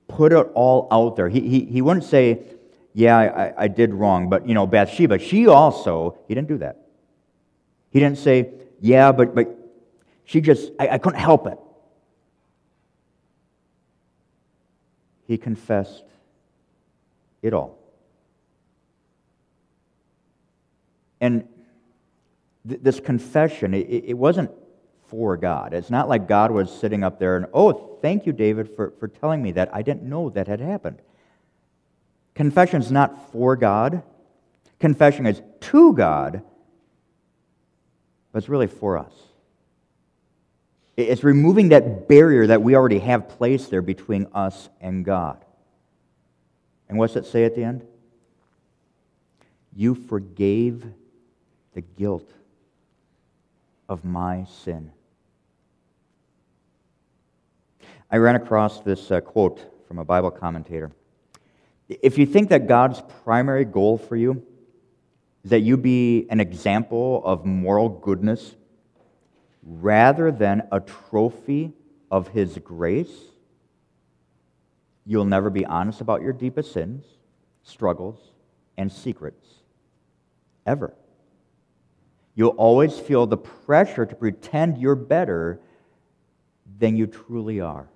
put 0.09 0.33
it 0.33 0.47
all 0.55 0.89
out 0.91 1.15
there. 1.15 1.29
He, 1.29 1.39
he, 1.39 1.63
he 1.63 1.81
wouldn't 1.81 2.05
say, 2.05 2.41
Yeah, 2.93 3.17
I, 3.17 3.63
I 3.63 3.67
did 3.69 3.93
wrong, 3.93 4.29
but, 4.29 4.45
you 4.45 4.53
know, 4.53 4.67
Bathsheba, 4.67 5.19
she 5.19 5.47
also, 5.47 6.17
he 6.27 6.35
didn't 6.35 6.49
do 6.49 6.57
that. 6.57 6.85
He 7.91 8.01
didn't 8.01 8.17
say, 8.17 8.49
Yeah, 8.81 9.13
but, 9.13 9.33
but 9.33 9.57
she 10.25 10.41
just, 10.41 10.73
I, 10.77 10.89
I 10.89 10.97
couldn't 10.97 11.19
help 11.19 11.47
it. 11.47 11.57
He 15.29 15.37
confessed 15.37 16.05
it 17.43 17.53
all. 17.53 17.77
And 21.21 21.47
th- 22.67 22.81
this 22.81 22.99
confession, 22.99 23.75
it, 23.75 24.05
it 24.07 24.17
wasn't 24.17 24.49
for 25.07 25.37
God. 25.37 25.75
It's 25.75 25.91
not 25.91 26.09
like 26.09 26.27
God 26.27 26.49
was 26.49 26.75
sitting 26.75 27.03
up 27.03 27.19
there 27.19 27.37
and, 27.37 27.45
oh, 27.53 27.99
thank 28.01 28.25
you, 28.25 28.33
David, 28.33 28.75
for, 28.75 28.91
for 28.99 29.07
telling 29.07 29.43
me 29.43 29.51
that. 29.51 29.69
I 29.71 29.83
didn't 29.83 30.01
know 30.01 30.31
that 30.31 30.47
had 30.47 30.61
happened. 30.61 30.97
Confession 32.33 32.81
is 32.81 32.91
not 32.91 33.31
for 33.31 33.55
God, 33.55 34.01
confession 34.79 35.27
is 35.27 35.43
to 35.59 35.93
God, 35.93 36.41
but 38.31 38.39
it's 38.39 38.49
really 38.49 38.65
for 38.65 38.97
us. 38.97 39.13
It's 40.99 41.23
removing 41.23 41.69
that 41.69 42.09
barrier 42.09 42.47
that 42.47 42.61
we 42.61 42.75
already 42.75 42.99
have 42.99 43.29
placed 43.29 43.69
there 43.69 43.81
between 43.81 44.27
us 44.33 44.67
and 44.81 45.05
God. 45.05 45.45
And 46.89 46.97
what's 46.97 47.15
it 47.15 47.25
say 47.25 47.45
at 47.45 47.55
the 47.55 47.63
end? 47.63 47.85
You 49.73 49.95
forgave 49.95 50.85
the 51.73 51.81
guilt 51.81 52.29
of 53.87 54.03
my 54.03 54.45
sin. 54.63 54.91
I 58.11 58.17
ran 58.17 58.35
across 58.35 58.81
this 58.81 59.09
uh, 59.09 59.21
quote 59.21 59.85
from 59.87 59.99
a 59.99 60.03
Bible 60.03 60.31
commentator. 60.31 60.91
If 61.87 62.17
you 62.17 62.25
think 62.25 62.49
that 62.49 62.67
God's 62.67 63.01
primary 63.23 63.63
goal 63.63 63.97
for 63.97 64.17
you 64.17 64.45
is 65.45 65.51
that 65.51 65.61
you 65.61 65.77
be 65.77 66.27
an 66.29 66.41
example 66.41 67.21
of 67.23 67.45
moral 67.45 67.87
goodness 67.87 68.55
rather 69.69 70.31
than 70.31 70.67
a 70.71 70.79
trophy 70.79 71.71
of 72.09 72.29
His 72.29 72.57
grace, 72.57 73.13
you'll 75.05 75.25
never 75.25 75.49
be 75.49 75.65
honest 75.65 76.01
about 76.01 76.21
your 76.21 76.33
deepest 76.33 76.71
sins, 76.73 77.05
struggles, 77.63 78.17
and 78.77 78.91
secrets. 78.91 79.47
Ever. 80.65 80.93
You'll 82.35 82.49
always 82.49 82.97
feel 82.97 83.27
the 83.27 83.37
pressure 83.37 84.05
to 84.05 84.15
pretend 84.15 84.77
you're 84.77 84.95
better 84.95 85.59
than 86.79 86.95
you 86.95 87.05
truly 87.05 87.59
are. 87.59 87.87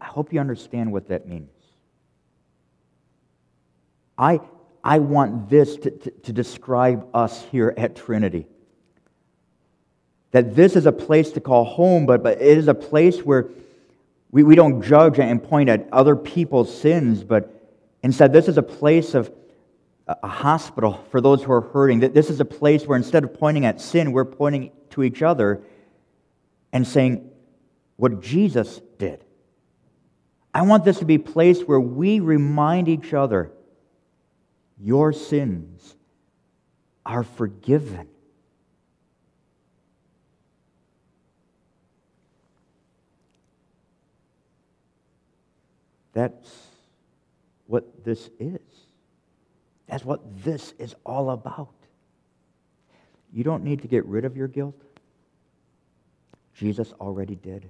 I 0.00 0.06
hope 0.06 0.32
you 0.32 0.40
understand 0.40 0.92
what 0.92 1.08
that 1.08 1.28
means. 1.28 1.50
I, 4.16 4.40
I 4.82 4.98
want 4.98 5.50
this 5.50 5.76
to, 5.76 5.90
to, 5.90 6.10
to 6.10 6.32
describe 6.32 7.06
us 7.14 7.44
here 7.50 7.74
at 7.76 7.96
Trinity. 7.96 8.46
That 10.32 10.54
this 10.54 10.76
is 10.76 10.86
a 10.86 10.92
place 10.92 11.32
to 11.32 11.40
call 11.40 11.64
home, 11.64 12.06
but, 12.06 12.22
but 12.22 12.40
it 12.40 12.58
is 12.58 12.68
a 12.68 12.74
place 12.74 13.18
where 13.18 13.48
we, 14.30 14.42
we 14.42 14.54
don't 14.54 14.82
judge 14.82 15.18
and 15.18 15.42
point 15.42 15.68
at 15.68 15.88
other 15.92 16.16
people's 16.16 16.76
sins, 16.76 17.24
but 17.24 17.52
instead, 18.02 18.32
this 18.32 18.48
is 18.48 18.56
a 18.56 18.62
place 18.62 19.14
of 19.14 19.30
a 20.06 20.28
hospital 20.28 21.04
for 21.10 21.20
those 21.20 21.42
who 21.42 21.52
are 21.52 21.60
hurting. 21.60 22.00
That 22.00 22.14
this 22.14 22.30
is 22.30 22.40
a 22.40 22.44
place 22.44 22.86
where 22.86 22.96
instead 22.96 23.24
of 23.24 23.34
pointing 23.34 23.64
at 23.64 23.80
sin, 23.80 24.12
we're 24.12 24.24
pointing 24.24 24.72
to 24.90 25.02
each 25.02 25.22
other 25.22 25.62
and 26.72 26.86
saying 26.86 27.30
what 27.96 28.20
Jesus 28.20 28.80
did. 28.98 29.24
I 30.52 30.62
want 30.62 30.84
this 30.84 30.98
to 30.98 31.04
be 31.04 31.14
a 31.14 31.20
place 31.20 31.62
where 31.62 31.80
we 31.80 32.18
remind 32.18 32.88
each 32.88 33.14
other 33.14 33.52
your 34.82 35.12
sins 35.12 35.94
are 37.04 37.22
forgiven. 37.22 38.08
That's 46.12 46.50
what 47.66 48.04
this 48.04 48.30
is. 48.38 48.60
That's 49.86 50.04
what 50.04 50.20
this 50.42 50.72
is 50.78 50.94
all 51.04 51.30
about. 51.30 51.74
You 53.32 53.44
don't 53.44 53.62
need 53.62 53.82
to 53.82 53.88
get 53.88 54.04
rid 54.06 54.24
of 54.24 54.36
your 54.36 54.48
guilt. 54.48 54.80
Jesus 56.54 56.92
already 57.00 57.36
did. 57.36 57.68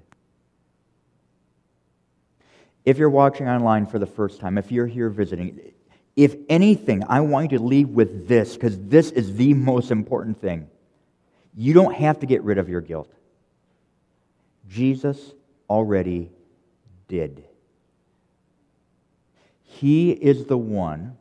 if 2.85 2.99
you're 2.99 3.11
watching 3.11 3.49
online 3.49 3.87
for 3.87 3.99
the 3.99 4.07
first 4.07 4.41
time, 4.41 4.59
if 4.59 4.73
you're 4.73 4.87
here 4.87 5.09
visiting, 5.09 5.61
if 6.21 6.37
anything, 6.51 7.03
I 7.09 7.21
want 7.21 7.51
you 7.51 7.57
to 7.57 7.65
leave 7.65 7.89
with 7.89 8.29
this 8.29 8.53
because 8.53 8.79
this 8.79 9.11
is 9.11 9.37
the 9.37 9.55
most 9.55 9.91
important 9.91 10.39
thing. 10.39 10.69
You 11.57 11.73
don't 11.73 11.95
have 11.95 12.19
to 12.21 12.27
get 12.27 12.43
rid 12.43 12.59
of 12.59 12.69
your 12.69 12.83
guilt. 12.83 13.11
Jesus 14.69 15.33
already 15.71 16.31
did. 17.09 17.43
He 19.63 20.11
is 20.11 20.45
the 20.45 20.59
one 20.59 21.17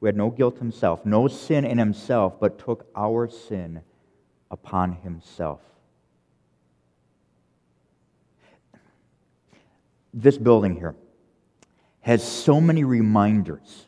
who 0.00 0.06
had 0.06 0.16
no 0.16 0.30
guilt 0.30 0.58
himself, 0.58 1.06
no 1.06 1.28
sin 1.28 1.64
in 1.64 1.78
himself, 1.78 2.40
but 2.40 2.58
took 2.58 2.88
our 2.96 3.28
sin 3.28 3.82
upon 4.50 4.94
himself. 4.94 5.60
This 10.12 10.36
building 10.36 10.74
here 10.74 10.96
has 12.08 12.26
so 12.26 12.58
many 12.58 12.84
reminders 12.84 13.84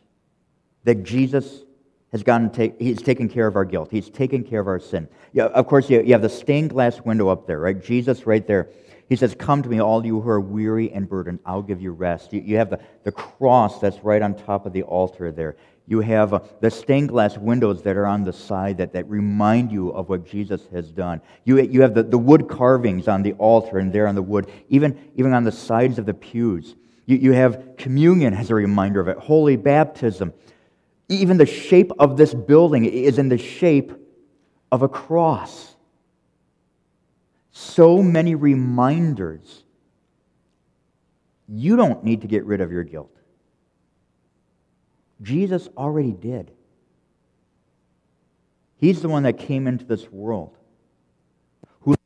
that 0.85 1.03
Jesus 1.05 1.63
has 2.13 2.23
gone 2.23 2.51
take, 2.51 2.79
he's 2.79 3.01
taken 3.01 3.31
care 3.31 3.47
of 3.47 3.57
our 3.57 3.65
guilt. 3.65 3.89
He's 3.91 4.11
taken 4.11 4.45
care 4.45 4.61
of 4.61 4.69
our 4.69 4.79
sin. 4.79 5.09
Yeah, 5.33 5.45
of 5.47 5.67
course, 5.67 5.89
you, 5.89 6.03
you 6.03 6.13
have 6.13 6.21
the 6.21 6.29
stained 6.29 6.69
glass 6.69 7.01
window 7.01 7.29
up 7.29 7.47
there, 7.47 7.59
right? 7.59 7.83
Jesus 7.83 8.27
right 8.27 8.47
there. 8.47 8.69
He 9.09 9.17
says, 9.17 9.35
Come 9.39 9.63
to 9.63 9.71
me, 9.71 9.81
all 9.81 10.05
you 10.05 10.21
who 10.21 10.29
are 10.29 10.39
weary 10.39 10.93
and 10.93 11.09
burdened. 11.09 11.39
I'll 11.47 11.63
give 11.63 11.81
you 11.81 11.93
rest. 11.93 12.35
You, 12.35 12.43
you 12.43 12.59
have 12.59 12.69
the, 12.69 12.81
the 13.05 13.13
cross 13.13 13.81
that's 13.81 14.05
right 14.05 14.21
on 14.21 14.35
top 14.35 14.67
of 14.67 14.75
the 14.75 14.83
altar 14.83 15.33
there. 15.33 15.57
You 15.87 16.01
have 16.01 16.35
uh, 16.35 16.41
the 16.61 16.71
stained 16.71 17.09
glass 17.09 17.39
windows 17.39 17.83
that 17.85 17.97
are 17.97 18.07
on 18.07 18.25
the 18.25 18.35
side 18.35 18.77
that, 18.77 18.93
that 18.93 19.09
remind 19.09 19.73
you 19.73 19.93
of 19.93 20.11
what 20.11 20.27
Jesus 20.27 20.69
has 20.73 20.91
done. 20.91 21.23
You, 21.45 21.59
you 21.63 21.81
have 21.81 21.95
the, 21.95 22.03
the 22.03 22.19
wood 22.19 22.51
carvings 22.51 23.09
on 23.09 23.23
the 23.23 23.33
altar 23.33 23.79
and 23.79 23.91
there 23.91 24.07
on 24.07 24.15
the 24.15 24.21
wood, 24.23 24.51
even, 24.69 25.11
even 25.17 25.33
on 25.33 25.45
the 25.45 25.53
sides 25.53 25.99
of 25.99 26.05
the 26.05 26.13
pews. 26.13 26.77
You, 27.11 27.17
you 27.17 27.33
have 27.33 27.75
communion 27.77 28.35
as 28.35 28.51
a 28.51 28.55
reminder 28.55 29.01
of 29.01 29.09
it, 29.09 29.19
holy 29.19 29.57
baptism. 29.57 30.33
Even 31.09 31.39
the 31.39 31.47
shape 31.47 31.91
of 31.99 32.17
this 32.17 32.33
building 32.33 32.85
is 32.85 33.19
in 33.19 33.29
the 33.29 33.37
shape 33.37 33.93
of 34.71 34.83
a 34.83 34.89
cross. 34.89 35.75
So 37.51 38.01
many 38.01 38.37
reminders. 38.37 39.65
You 41.49 41.75
don't 41.75 42.05
need 42.05 42.21
to 42.21 42.29
get 42.29 42.45
rid 42.45 42.61
of 42.61 42.71
your 42.71 42.85
guilt. 42.85 43.11
Jesus 45.21 45.69
already 45.77 46.13
did. 46.13 46.53
He's 48.77 49.03
the 49.03 49.09
one 49.09 49.25
that 49.25 49.37
came 49.37 49.67
into 49.67 49.85
this 49.85 50.09
world, 50.13 50.57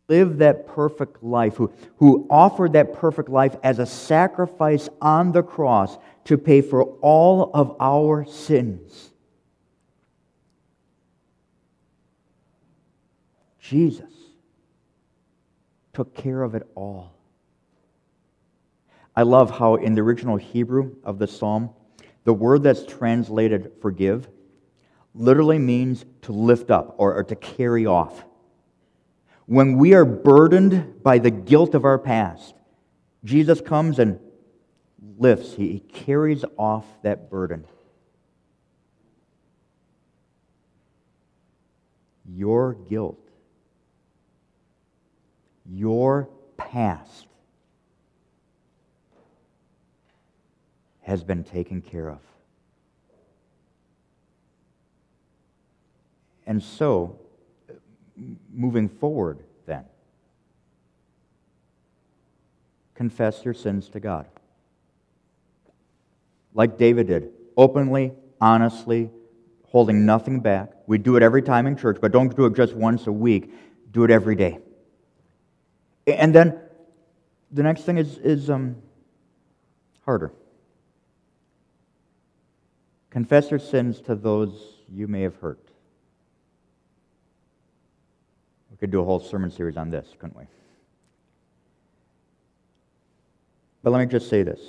lived 0.08 0.38
that 0.38 0.66
perfect 0.66 1.23
life, 1.23 1.56
who, 1.56 1.73
who 1.96 2.26
offered 2.28 2.75
that 2.75 2.92
perfect 2.92 3.28
life 3.28 3.56
as 3.62 3.78
a 3.78 3.87
sacrifice 3.87 4.88
on 5.00 5.32
the 5.32 5.42
cross 5.42 5.96
to 6.25 6.37
pay 6.37 6.61
for 6.61 6.84
all 7.00 7.50
of 7.54 7.76
our 7.80 8.26
sins. 8.26 9.11
Jesus 13.61 14.11
took 15.94 16.14
care 16.14 16.42
of 16.42 16.54
it 16.54 16.66
all. 16.75 17.14
I 19.16 19.23
love 19.23 19.58
how 19.58 19.76
in 19.76 19.94
the 19.94 20.02
original 20.02 20.37
Hebrew 20.37 20.96
of 21.04 21.18
the 21.18 21.26
psalm, 21.26 21.70
the 22.25 22.34
word 22.34 22.62
that's 22.62 22.84
translated 22.84 23.73
forgive 23.80 24.28
literally 25.14 25.58
means 25.58 26.04
to 26.23 26.32
lift 26.32 26.70
up 26.70 26.94
or, 26.99 27.14
or 27.14 27.25
to 27.25 27.37
carry 27.37 27.87
off. 27.87 28.25
When 29.46 29.76
we 29.76 29.92
are 29.94 30.04
burdened 30.04 31.02
by 31.02 31.18
the 31.18 31.30
guilt 31.30 31.74
of 31.74 31.84
our 31.84 31.98
past, 31.98 32.54
Jesus 33.24 33.60
comes 33.60 33.98
and 33.98 34.18
lifts, 35.18 35.54
he, 35.54 35.80
carries 35.80 36.44
off 36.56 36.86
that 37.02 37.30
burden. 37.30 37.66
Your 42.26 42.75
guilt, 42.75 43.21
your 45.71 46.28
past 46.56 47.26
has 51.02 51.23
been 51.23 51.45
taken 51.45 51.82
care 51.82 52.10
of. 52.10 52.21
And 56.47 56.62
so, 56.62 57.19
moving 58.52 58.88
forward, 58.88 59.38
then, 59.66 59.84
confess 62.94 63.44
your 63.44 63.54
sins 63.54 63.88
to 63.90 64.00
God. 64.00 64.26
Like 66.54 66.78
David 66.78 67.08
did, 67.08 67.30
openly, 67.56 68.12
honestly, 68.40 69.10
holding 69.68 70.06
nothing 70.06 70.40
back. 70.40 70.70
We 70.86 70.98
do 70.98 71.16
it 71.16 71.22
every 71.22 71.42
time 71.42 71.66
in 71.66 71.76
church, 71.76 71.98
but 72.00 72.12
don't 72.12 72.34
do 72.34 72.46
it 72.46 72.54
just 72.54 72.74
once 72.74 73.06
a 73.06 73.12
week. 73.12 73.52
Do 73.90 74.04
it 74.04 74.10
every 74.10 74.36
day. 74.36 74.58
And 76.06 76.34
then 76.34 76.60
the 77.50 77.62
next 77.62 77.82
thing 77.82 77.98
is, 77.98 78.18
is 78.18 78.50
um, 78.50 78.76
harder. 80.04 80.32
Confess 83.10 83.50
your 83.50 83.60
sins 83.60 84.00
to 84.02 84.14
those 84.14 84.50
you 84.92 85.06
may 85.06 85.22
have 85.22 85.36
hurt. 85.36 85.63
We 88.75 88.78
could 88.78 88.91
do 88.91 89.00
a 89.00 89.04
whole 89.04 89.21
sermon 89.21 89.52
series 89.52 89.76
on 89.76 89.89
this, 89.89 90.08
couldn't 90.19 90.37
we? 90.37 90.47
But 93.84 93.93
let 93.93 94.00
me 94.00 94.06
just 94.06 94.28
say 94.28 94.43
this 94.43 94.60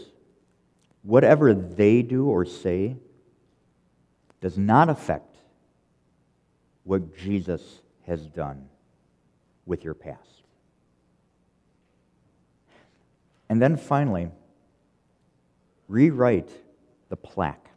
whatever 1.01 1.55
they 1.55 2.03
do 2.03 2.27
or 2.27 2.45
say 2.45 2.97
does 4.41 4.59
not 4.59 4.89
affect 4.89 5.37
what 6.83 7.17
Jesus 7.17 7.81
has 8.05 8.27
done 8.27 8.69
with 9.65 9.83
your 9.83 9.95
past. 9.95 10.43
And 13.49 13.59
then 13.59 13.75
finally, 13.75 14.29
rewrite 15.87 16.51
the 17.09 17.15
plaque. 17.15 17.69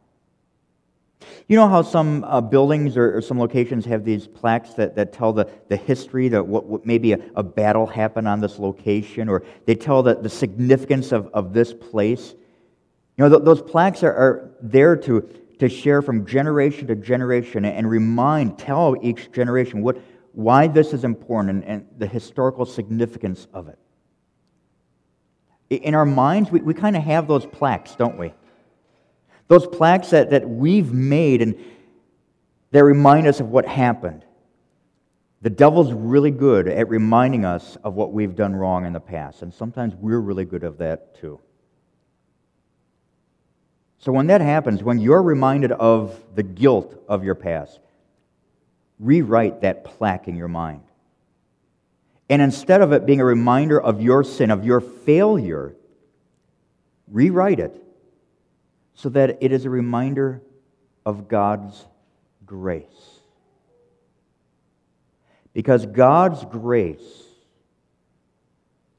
You 1.49 1.57
know 1.57 1.67
how 1.67 1.81
some 1.81 2.25
uh, 2.25 2.43
buildings 2.43 2.99
or, 2.99 3.17
or, 3.17 3.23
some 3.23 3.39
locations 3.41 3.87
have 3.87 4.05
these 4.05 4.27
plaques 4.27 4.75
that, 4.75 4.95
that 4.97 5.15
tell 5.15 5.33
the, 5.33 5.49
the 5.69 5.79
history, 5.79 6.29
that 6.29 6.47
what, 6.47 6.67
what 6.67 6.85
maybe 6.85 7.13
a, 7.13 7.19
a, 7.35 7.43
battle 7.43 7.87
happened 7.87 8.29
on 8.29 8.41
this 8.41 8.59
location, 8.59 9.31
or 9.31 9.43
they 9.65 9.75
tell 9.75 10.03
the, 10.03 10.15
the 10.15 10.29
significance 10.29 11.11
of, 11.11 11.29
of 11.29 11.55
this 11.55 11.73
place? 11.73 12.35
You 13.17 13.25
know, 13.25 13.31
th- 13.31 13.45
those 13.45 13.63
plaques 13.63 14.03
are, 14.03 14.13
are 14.13 14.51
there 14.61 14.95
to, 14.97 15.23
to 15.59 15.71
share 15.71 16.03
from 16.03 16.27
generation 16.27 16.87
to 16.89 16.95
generation 16.95 17.65
and 17.65 17.89
remind, 17.89 18.59
tell 18.59 18.95
each 19.01 19.33
generation 19.33 19.81
what, 19.81 19.99
why 20.33 20.67
this 20.67 20.93
is 20.93 21.03
important 21.03 21.65
and, 21.65 21.65
and 21.65 21.87
the 21.97 22.07
historical 22.07 22.67
significance 22.67 23.47
of 23.55 23.69
it. 23.69 23.79
In 25.71 25.95
our 25.95 26.07
minds, 26.07 26.51
we, 26.51 26.61
we 26.61 26.75
kind 26.75 26.95
of 26.95 27.03
have 27.05 27.27
those 27.27 27.47
plaques, 27.47 27.95
don't 27.95 28.19
we? 28.19 28.35
Those 29.49 29.67
plaques 29.67 30.11
that, 30.11 30.31
that 30.31 30.49
we've 30.49 30.93
made 30.93 31.43
and 31.43 31.59
that 32.71 32.85
remind 32.85 33.27
us 33.27 33.41
of 33.41 33.49
what 33.49 33.67
happened. 33.67 34.25
The 35.41 35.51
devil's 35.51 35.93
really 35.93 36.31
good 36.31 36.69
at 36.69 36.89
reminding 36.89 37.45
us 37.45 37.77
of 37.83 37.95
what 37.95 38.13
we've 38.13 38.35
done 38.35 38.55
wrong 38.55 38.85
in 38.85 38.93
the 38.93 39.01
past, 39.01 39.43
and 39.43 39.53
sometimes 39.55 39.95
we're 39.95 40.21
really 40.21 40.45
good 40.45 40.65
at 40.65 40.79
that 40.79 41.19
too. 41.19 41.41
So 43.99 44.13
when 44.13 44.27
that 44.29 44.41
happens, 44.41 44.83
when 44.83 44.99
you're 44.99 45.23
reminded 45.23 45.73
of 45.73 46.21
the 46.35 46.43
guilt 46.43 47.03
of 47.09 47.25
your 47.25 47.35
past, 47.35 47.81
rewrite 48.99 49.63
that 49.63 49.85
plaque 49.85 50.29
in 50.29 50.37
your 50.37 50.49
mind. 50.49 50.83
And 52.29 52.43
instead 52.43 52.83
of 52.83 52.93
it 52.93 53.07
being 53.07 53.21
a 53.21 53.25
reminder 53.25 53.81
of 53.81 54.03
your 54.03 54.23
sin, 54.23 54.51
of 54.51 54.65
your 54.65 54.81
failure, 54.81 55.75
rewrite 57.11 57.61
it 57.61 57.83
so 58.99 59.09
that 59.11 59.39
it 59.41 59.53
is 59.53 59.65
a 59.65 59.71
reminder 59.71 60.43
of 61.07 61.29
God's 61.29 61.87
grace. 62.45 63.21
Because 65.53 65.87
God's 65.87 66.45
grace 66.45 67.23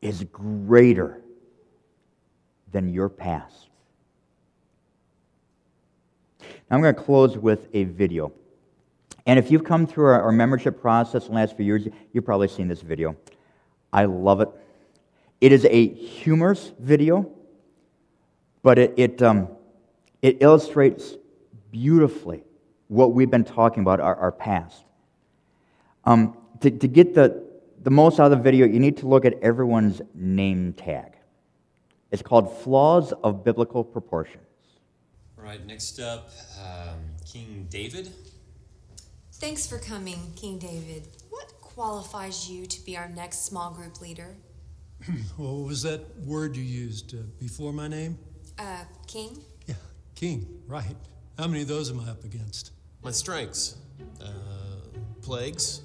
is 0.01 0.23
greater 0.31 1.21
than 2.71 2.93
your 2.93 3.09
past. 3.09 3.67
Now 6.39 6.77
I'm 6.77 6.81
going 6.81 6.95
to 6.95 7.01
close 7.01 7.37
with 7.37 7.67
a 7.73 7.83
video. 7.83 8.31
And 9.25 9.37
if 9.37 9.51
you've 9.51 9.65
come 9.65 9.85
through 9.85 10.05
our, 10.05 10.31
membership 10.31 10.79
process 10.79 11.23
in 11.27 11.33
the 11.33 11.41
last 11.41 11.57
few 11.57 11.65
years, 11.65 11.85
you've 12.13 12.23
probably 12.23 12.47
seen 12.47 12.69
this 12.69 12.81
video. 12.81 13.17
I 13.91 14.05
love 14.05 14.39
it. 14.39 14.47
It 15.41 15.51
is 15.51 15.65
a 15.65 15.89
humorous 15.89 16.71
video, 16.79 17.29
but 18.63 18.79
it, 18.79 18.93
it 18.95 19.21
um, 19.21 19.49
it 20.21 20.37
illustrates 20.41 21.15
beautifully 21.71 22.43
what 22.87 23.13
we've 23.13 23.29
been 23.29 23.43
talking 23.43 23.81
about, 23.81 23.99
our, 23.99 24.15
our 24.15 24.31
past. 24.31 24.83
Um, 26.05 26.37
to, 26.61 26.71
to 26.71 26.87
get 26.87 27.13
the, 27.13 27.43
the 27.83 27.91
most 27.91 28.19
out 28.19 28.31
of 28.31 28.37
the 28.37 28.43
video, 28.43 28.65
you 28.65 28.79
need 28.79 28.97
to 28.97 29.07
look 29.07 29.25
at 29.25 29.35
everyone's 29.41 30.01
name 30.13 30.73
tag. 30.73 31.13
It's 32.11 32.21
called 32.23 32.57
Flaws 32.61 33.13
of 33.23 33.43
Biblical 33.43 33.83
Proportions. 33.83 34.43
All 35.37 35.43
right, 35.43 35.63
next 35.65 35.99
up, 35.99 36.31
um, 36.61 36.99
King 37.25 37.67
David. 37.69 38.11
Thanks 39.33 39.67
for 39.67 39.77
coming, 39.77 40.19
King 40.35 40.57
David. 40.57 41.07
What 41.29 41.53
qualifies 41.61 42.49
you 42.49 42.65
to 42.65 42.85
be 42.85 42.97
our 42.97 43.07
next 43.07 43.45
small 43.45 43.71
group 43.71 44.01
leader? 44.01 44.35
Well, 45.37 45.59
what 45.59 45.67
was 45.67 45.83
that 45.83 46.01
word 46.25 46.57
you 46.57 46.63
used 46.63 47.15
uh, 47.15 47.19
before 47.39 47.71
my 47.71 47.87
name? 47.87 48.17
Uh, 48.57 48.83
King? 49.07 49.41
Yeah, 50.19 50.29
king, 50.29 50.47
right. 50.67 50.95
How 51.37 51.47
many 51.47 51.61
of 51.61 51.67
those 51.67 51.89
am 51.89 51.99
I 51.99 52.09
up 52.09 52.23
against? 52.23 52.71
My 53.03 53.11
strengths 53.11 53.77
uh, 54.21 54.99
plagues. 55.21 55.81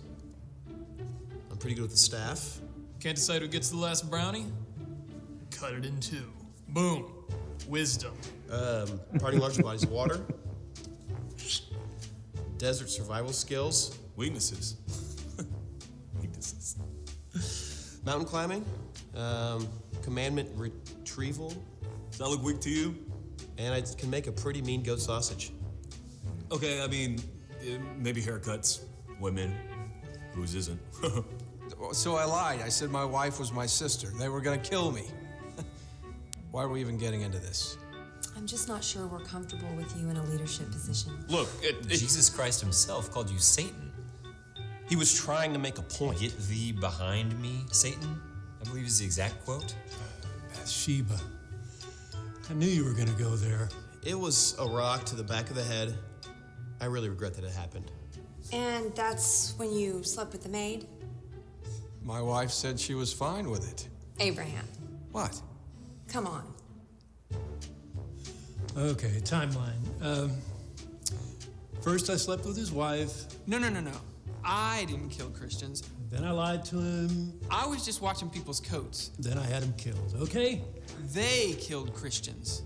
I'm 1.50 1.56
pretty 1.58 1.76
good 1.76 1.82
with 1.82 1.92
the 1.92 1.96
staff. 1.96 2.58
Can't 3.00 3.16
decide 3.16 3.42
who 3.42 3.48
gets 3.48 3.70
the 3.70 3.76
last 3.76 4.10
brownie? 4.10 4.46
Cut 5.50 5.74
it 5.74 5.84
in 5.84 6.00
two. 6.00 6.32
Boom. 6.68 7.12
Wisdom. 7.68 8.14
Um, 8.50 9.00
parting 9.20 9.40
large 9.40 9.60
bodies 9.62 9.84
of 9.84 9.90
water. 9.90 10.24
Desert 12.58 12.90
survival 12.90 13.32
skills. 13.32 13.98
Weaknesses. 14.16 14.76
Weaknesses. 16.20 16.76
Mountain 18.04 18.26
climbing. 18.26 18.64
Um, 19.16 19.68
commandment 20.02 20.48
retrieval. 20.56 21.54
Does 22.10 22.18
that 22.18 22.28
look 22.28 22.42
weak 22.42 22.60
to 22.60 22.70
you? 22.70 22.96
And 23.58 23.74
I 23.74 23.80
can 23.82 24.10
make 24.10 24.26
a 24.26 24.32
pretty 24.32 24.62
mean 24.62 24.82
goat 24.82 25.00
sausage. 25.00 25.52
Okay, 26.50 26.82
I 26.82 26.86
mean, 26.86 27.20
eh, 27.62 27.78
maybe 27.98 28.20
haircuts, 28.20 28.80
women, 29.20 29.54
whose 30.32 30.54
isn't. 30.54 30.80
So 31.92 32.16
I 32.16 32.24
lied. 32.24 32.60
I 32.60 32.68
said 32.68 32.90
my 32.90 33.04
wife 33.04 33.38
was 33.38 33.52
my 33.52 33.66
sister. 33.66 34.08
They 34.18 34.28
were 34.28 34.40
gonna 34.40 34.58
kill 34.58 34.90
me. 34.92 35.04
Why 36.50 36.62
are 36.62 36.68
we 36.68 36.80
even 36.80 36.98
getting 36.98 37.22
into 37.22 37.38
this? 37.38 37.78
I'm 38.36 38.46
just 38.46 38.68
not 38.68 38.82
sure 38.82 39.06
we're 39.06 39.20
comfortable 39.20 39.68
with 39.76 39.96
you 39.98 40.08
in 40.08 40.16
a 40.16 40.24
leadership 40.24 40.70
position. 40.70 41.12
Look, 41.28 41.48
it, 41.62 41.76
it, 41.86 41.88
Jesus 41.88 42.28
Christ 42.28 42.60
himself 42.60 43.10
called 43.10 43.30
you 43.30 43.38
Satan. 43.38 43.92
He 44.88 44.96
was 44.96 45.14
trying 45.14 45.52
to 45.52 45.58
make 45.58 45.78
a 45.78 45.82
point. 45.82 46.20
Get 46.20 46.36
thee 46.48 46.72
behind 46.72 47.40
me, 47.40 47.64
Satan. 47.70 48.20
I 48.60 48.68
believe 48.68 48.86
is 48.86 48.98
the 48.98 49.04
exact 49.04 49.44
quote. 49.44 49.74
Bathsheba. 50.52 51.18
I 52.50 52.52
knew 52.52 52.66
you 52.66 52.84
were 52.84 52.92
going 52.92 53.08
to 53.08 53.14
go 53.14 53.30
there. 53.36 53.68
It 54.04 54.18
was 54.18 54.54
a 54.58 54.66
rock 54.66 55.04
to 55.06 55.16
the 55.16 55.22
back 55.22 55.48
of 55.48 55.56
the 55.56 55.64
head. 55.64 55.96
I 56.80 56.86
really 56.86 57.08
regret 57.08 57.34
that 57.34 57.44
it 57.44 57.52
happened. 57.52 57.90
And 58.52 58.94
that's 58.94 59.54
when 59.56 59.72
you 59.72 60.02
slept 60.02 60.32
with 60.32 60.42
the 60.42 60.50
maid? 60.50 60.86
My 62.02 62.20
wife 62.20 62.50
said 62.50 62.78
she 62.78 62.94
was 62.94 63.12
fine 63.12 63.48
with 63.48 63.70
it. 63.70 63.88
Abraham. 64.20 64.66
What? 65.10 65.40
Come 66.08 66.26
on. 66.26 66.52
Okay, 68.76 69.20
timeline. 69.22 69.80
Um, 70.02 70.32
first, 71.80 72.10
I 72.10 72.16
slept 72.16 72.44
with 72.44 72.58
his 72.58 72.70
wife. 72.70 73.24
No, 73.46 73.58
no, 73.58 73.70
no, 73.70 73.80
no. 73.80 73.92
I 74.44 74.84
didn't 74.86 75.08
kill 75.08 75.30
Christians. 75.30 75.83
Then 76.14 76.24
I 76.24 76.30
lied 76.30 76.64
to 76.66 76.76
him. 76.76 77.32
I 77.50 77.66
was 77.66 77.84
just 77.84 78.00
watching 78.00 78.30
people's 78.30 78.60
coats. 78.60 79.10
Then 79.18 79.36
I 79.36 79.44
had 79.46 79.64
him 79.64 79.74
killed. 79.76 80.14
Okay? 80.20 80.62
They 81.12 81.54
killed 81.54 81.92
Christians. 81.92 82.62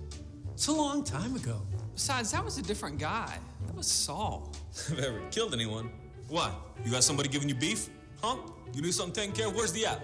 It's 0.53 0.67
a 0.67 0.73
long 0.73 1.03
time 1.03 1.35
ago. 1.35 1.63
Besides, 1.95 2.31
that 2.33 2.45
was 2.45 2.59
a 2.59 2.63
different 2.63 2.99
guy. 2.99 3.39
That 3.67 3.75
was 3.75 3.87
Saul. 3.87 4.53
I've 4.93 4.99
ever 4.99 5.23
killed 5.31 5.55
anyone. 5.55 5.91
What? 6.29 6.53
You 6.85 6.93
got 6.93 7.05
somebody 7.05 7.31
giving 7.31 7.49
you 7.49 7.55
beef? 7.55 7.89
Huh? 8.23 8.37
You 8.75 8.83
need 8.83 8.93
something 8.93 9.15
taken 9.15 9.35
care 9.35 9.47
of? 9.47 9.57
Where's 9.57 9.73
the 9.73 9.87
app? 9.87 10.03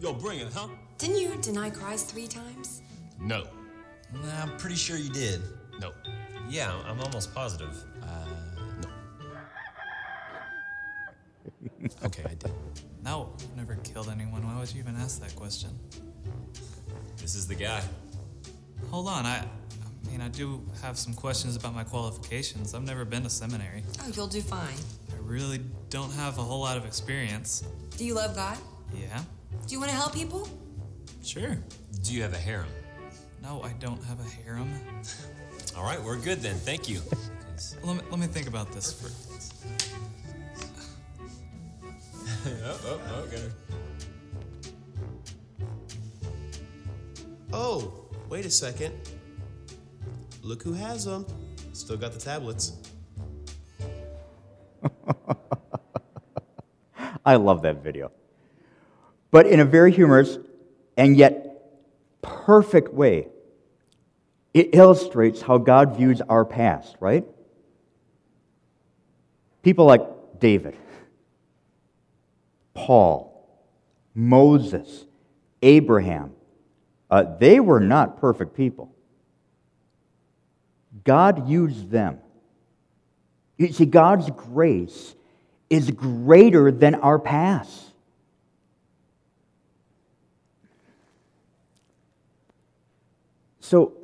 Yo, 0.00 0.12
bring 0.12 0.40
it, 0.40 0.48
huh? 0.52 0.66
Didn't 0.98 1.18
you 1.20 1.36
deny 1.40 1.70
Christ 1.70 2.10
three 2.10 2.26
times? 2.26 2.82
No. 3.20 3.44
Nah, 4.12 4.42
I'm 4.42 4.56
pretty 4.56 4.74
sure 4.74 4.96
you 4.96 5.10
did. 5.10 5.40
No. 5.80 5.92
Yeah, 6.48 6.74
I'm 6.84 6.98
almost 7.00 7.32
positive. 7.32 7.84
Okay, 12.04 12.22
I 12.24 12.34
did. 12.34 12.52
No, 13.02 13.30
I've 13.38 13.56
never 13.56 13.76
killed 13.76 14.08
anyone. 14.08 14.46
Why 14.46 14.58
would 14.58 14.72
you 14.72 14.80
even 14.80 14.96
ask 14.96 15.20
that 15.20 15.34
question? 15.36 15.70
This 17.18 17.34
is 17.34 17.46
the 17.46 17.54
guy. 17.54 17.82
Hold 18.90 19.08
on, 19.08 19.26
I, 19.26 19.38
I 19.38 20.10
mean, 20.10 20.20
I 20.20 20.28
do 20.28 20.62
have 20.82 20.98
some 20.98 21.14
questions 21.14 21.56
about 21.56 21.74
my 21.74 21.84
qualifications. 21.84 22.74
I've 22.74 22.82
never 22.84 23.04
been 23.04 23.22
to 23.22 23.30
seminary. 23.30 23.82
Oh, 24.02 24.10
you'll 24.14 24.26
do 24.26 24.40
fine. 24.40 24.74
I 25.12 25.16
really 25.22 25.60
don't 25.90 26.12
have 26.12 26.38
a 26.38 26.42
whole 26.42 26.60
lot 26.60 26.76
of 26.76 26.84
experience. 26.84 27.64
Do 27.96 28.04
you 28.04 28.14
love 28.14 28.34
God? 28.36 28.58
Yeah, 28.94 29.22
Do 29.66 29.72
you 29.72 29.80
want 29.80 29.90
to 29.90 29.96
help 29.96 30.12
people? 30.14 30.48
sure. 31.24 31.56
Do 32.02 32.14
you 32.14 32.22
have 32.22 32.34
a 32.34 32.38
harem? 32.38 32.68
No, 33.42 33.60
I 33.62 33.72
don't 33.80 34.02
have 34.04 34.20
a 34.20 34.28
harem. 34.44 34.70
All 35.76 35.82
right, 35.82 36.00
we're 36.02 36.18
good 36.18 36.40
then. 36.40 36.54
Thank 36.54 36.88
you. 36.88 37.00
Let 37.82 37.96
me, 37.96 38.02
let 38.10 38.20
me 38.20 38.26
think 38.26 38.46
about 38.46 38.70
this 38.72 38.92
for. 38.92 39.10
Oh, 42.64 43.00
oh, 43.10 43.26
her. 43.30 43.50
Oh, 47.52 47.92
wait 48.28 48.44
a 48.44 48.50
second. 48.50 48.94
Look 50.42 50.62
who 50.62 50.72
has 50.74 51.04
them. 51.04 51.26
Still 51.72 51.96
got 51.96 52.12
the 52.12 52.20
tablets. 52.20 52.72
I 57.24 57.36
love 57.36 57.62
that 57.62 57.82
video. 57.82 58.12
But 59.30 59.46
in 59.46 59.60
a 59.60 59.64
very 59.64 59.90
humorous 59.92 60.38
and 60.96 61.16
yet 61.16 62.22
perfect 62.22 62.94
way, 62.94 63.28
it 64.54 64.70
illustrates 64.72 65.42
how 65.42 65.58
God 65.58 65.96
views 65.96 66.22
our 66.22 66.44
past, 66.44 66.96
right? 67.00 67.26
People 69.62 69.84
like 69.84 70.02
David, 70.38 70.76
Paul, 72.86 73.44
Moses, 74.14 75.06
Abraham, 75.60 76.32
uh, 77.10 77.24
they 77.40 77.58
were 77.58 77.80
not 77.80 78.20
perfect 78.20 78.56
people. 78.56 78.94
God 81.02 81.48
used 81.48 81.90
them. 81.90 82.20
You 83.56 83.72
see, 83.72 83.86
God's 83.86 84.30
grace 84.30 85.16
is 85.68 85.90
greater 85.90 86.70
than 86.70 86.94
our 86.94 87.18
past. 87.18 87.86
So, 93.58 93.94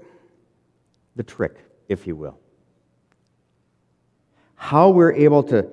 the 1.14 1.22
trick, 1.22 1.56
if 1.88 2.08
you 2.08 2.16
will. 2.16 2.36
How 4.56 4.88
we're 4.88 5.12
able 5.12 5.44
to 5.44 5.70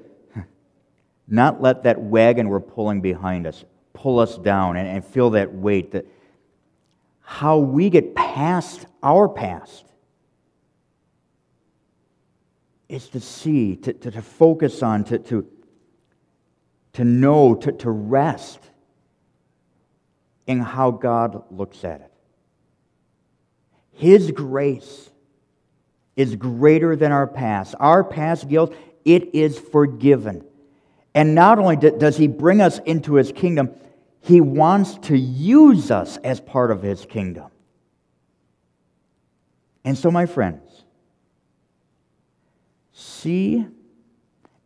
not 1.31 1.61
let 1.61 1.83
that 1.83 2.01
wagon 2.01 2.49
we're 2.49 2.59
pulling 2.59 3.01
behind 3.01 3.45
us 3.47 3.63
pull 3.93 4.19
us 4.19 4.37
down 4.37 4.77
and, 4.77 4.87
and 4.87 5.05
feel 5.05 5.31
that 5.31 5.53
weight, 5.53 5.91
that 5.91 6.05
how 7.21 7.57
we 7.59 7.89
get 7.89 8.15
past 8.15 8.85
our 9.03 9.27
past 9.27 9.85
is 12.87 13.09
to 13.09 13.19
see, 13.19 13.75
to, 13.75 13.93
to, 13.93 14.11
to 14.11 14.21
focus 14.21 14.81
on, 14.81 15.03
to, 15.03 15.19
to, 15.19 15.45
to 16.93 17.03
know, 17.03 17.55
to, 17.55 17.71
to 17.71 17.89
rest 17.89 18.59
in 20.47 20.59
how 20.59 20.91
God 20.91 21.43
looks 21.51 21.83
at 21.83 22.01
it. 22.01 22.11
His 23.91 24.31
grace 24.31 25.09
is 26.15 26.35
greater 26.35 26.95
than 26.95 27.11
our 27.11 27.27
past. 27.27 27.75
Our 27.79 28.03
past 28.03 28.47
guilt, 28.47 28.73
it 29.03 29.35
is 29.35 29.59
forgiven. 29.59 30.45
And 31.13 31.35
not 31.35 31.59
only 31.59 31.75
does 31.75 32.17
He 32.17 32.27
bring 32.27 32.61
us 32.61 32.79
into 32.79 33.15
His 33.15 33.31
kingdom, 33.31 33.71
He 34.21 34.41
wants 34.41 34.95
to 35.07 35.17
use 35.17 35.91
us 35.91 36.17
as 36.17 36.39
part 36.39 36.71
of 36.71 36.81
His 36.81 37.05
kingdom. 37.05 37.49
And 39.83 39.97
so, 39.97 40.11
my 40.11 40.25
friends, 40.25 40.83
see 42.91 43.65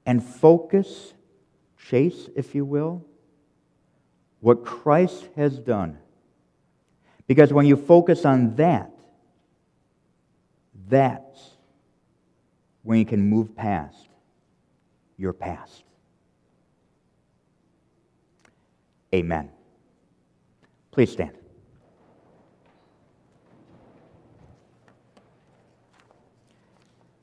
and 0.06 0.24
focus, 0.24 1.14
chase, 1.78 2.30
if 2.36 2.56
you 2.56 2.66
will, 2.66 3.06
what 4.42 4.66
Christ 4.66 5.30
has 5.36 5.58
done. 5.58 5.98
Because 7.28 7.54
when 7.54 7.66
you 7.66 7.78
focus 7.78 8.26
on 8.26 8.56
that, 8.58 8.92
that's 10.90 11.52
when 12.82 13.00
you 13.00 13.06
can 13.06 13.22
move 13.22 13.56
past 13.56 14.10
your 15.18 15.32
past. 15.32 15.84
Amen. 19.14 19.50
Please 20.92 21.12
stand. 21.12 21.38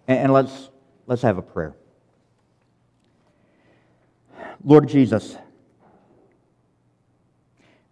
And, 0.07 0.33
let's, 0.33 0.71
let's 1.07 1.23
have 1.23 1.39
a 1.39 1.43
prayer. 1.43 1.75
Lord 4.65 4.89
Jesus, 4.89 5.37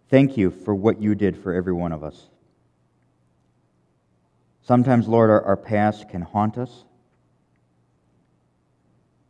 thank 0.09 0.37
you 0.37 0.51
for 0.51 0.75
what 0.75 1.01
you 1.01 1.15
did 1.15 1.37
for 1.37 1.53
every 1.53 1.73
one 1.73 1.93
of 1.93 2.03
us. 2.03 2.27
Sometimes, 4.61 5.07
Lord, 5.07 5.29
our, 5.29 5.41
our 5.43 5.57
past 5.57 6.09
can 6.09 6.21
haunt 6.21 6.57
us. 6.57 6.83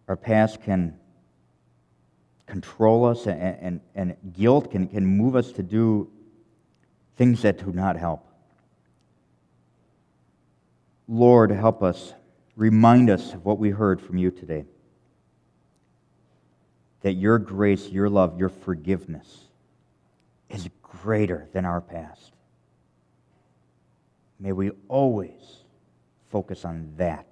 Our 0.08 0.17
past 0.17 0.62
can 0.63 0.98
control 2.49 3.05
us, 3.05 3.27
and, 3.27 3.39
and, 3.39 3.79
and 3.95 4.15
guilt 4.33 4.71
can, 4.71 4.88
can 4.88 5.05
move 5.05 5.35
us 5.35 5.51
to 5.53 5.63
do 5.63 6.09
things 7.15 7.41
that 7.43 7.63
do 7.63 7.71
not 7.71 7.95
help. 7.95 8.25
Lord, 11.07 11.51
help 11.51 11.81
us. 11.81 12.13
Remind 12.55 13.09
us 13.09 13.33
of 13.33 13.45
what 13.45 13.57
we 13.57 13.69
heard 13.69 14.01
from 14.01 14.17
you 14.17 14.31
today. 14.31 14.65
That 17.01 17.13
your 17.13 17.39
grace, 17.39 17.88
your 17.88 18.09
love, 18.09 18.38
your 18.38 18.49
forgiveness 18.49 19.45
is 20.49 20.69
greater 20.81 21.47
than 21.53 21.65
our 21.65 21.81
past. 21.81 22.31
May 24.39 24.51
we 24.51 24.71
always 24.88 25.63
focus 26.31 26.65
on 26.65 26.93
that. 26.97 27.25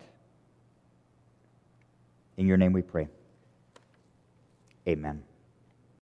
In 2.37 2.47
your 2.47 2.57
name 2.57 2.73
we 2.73 2.81
pray. 2.81 3.07
Amen. 4.87 5.36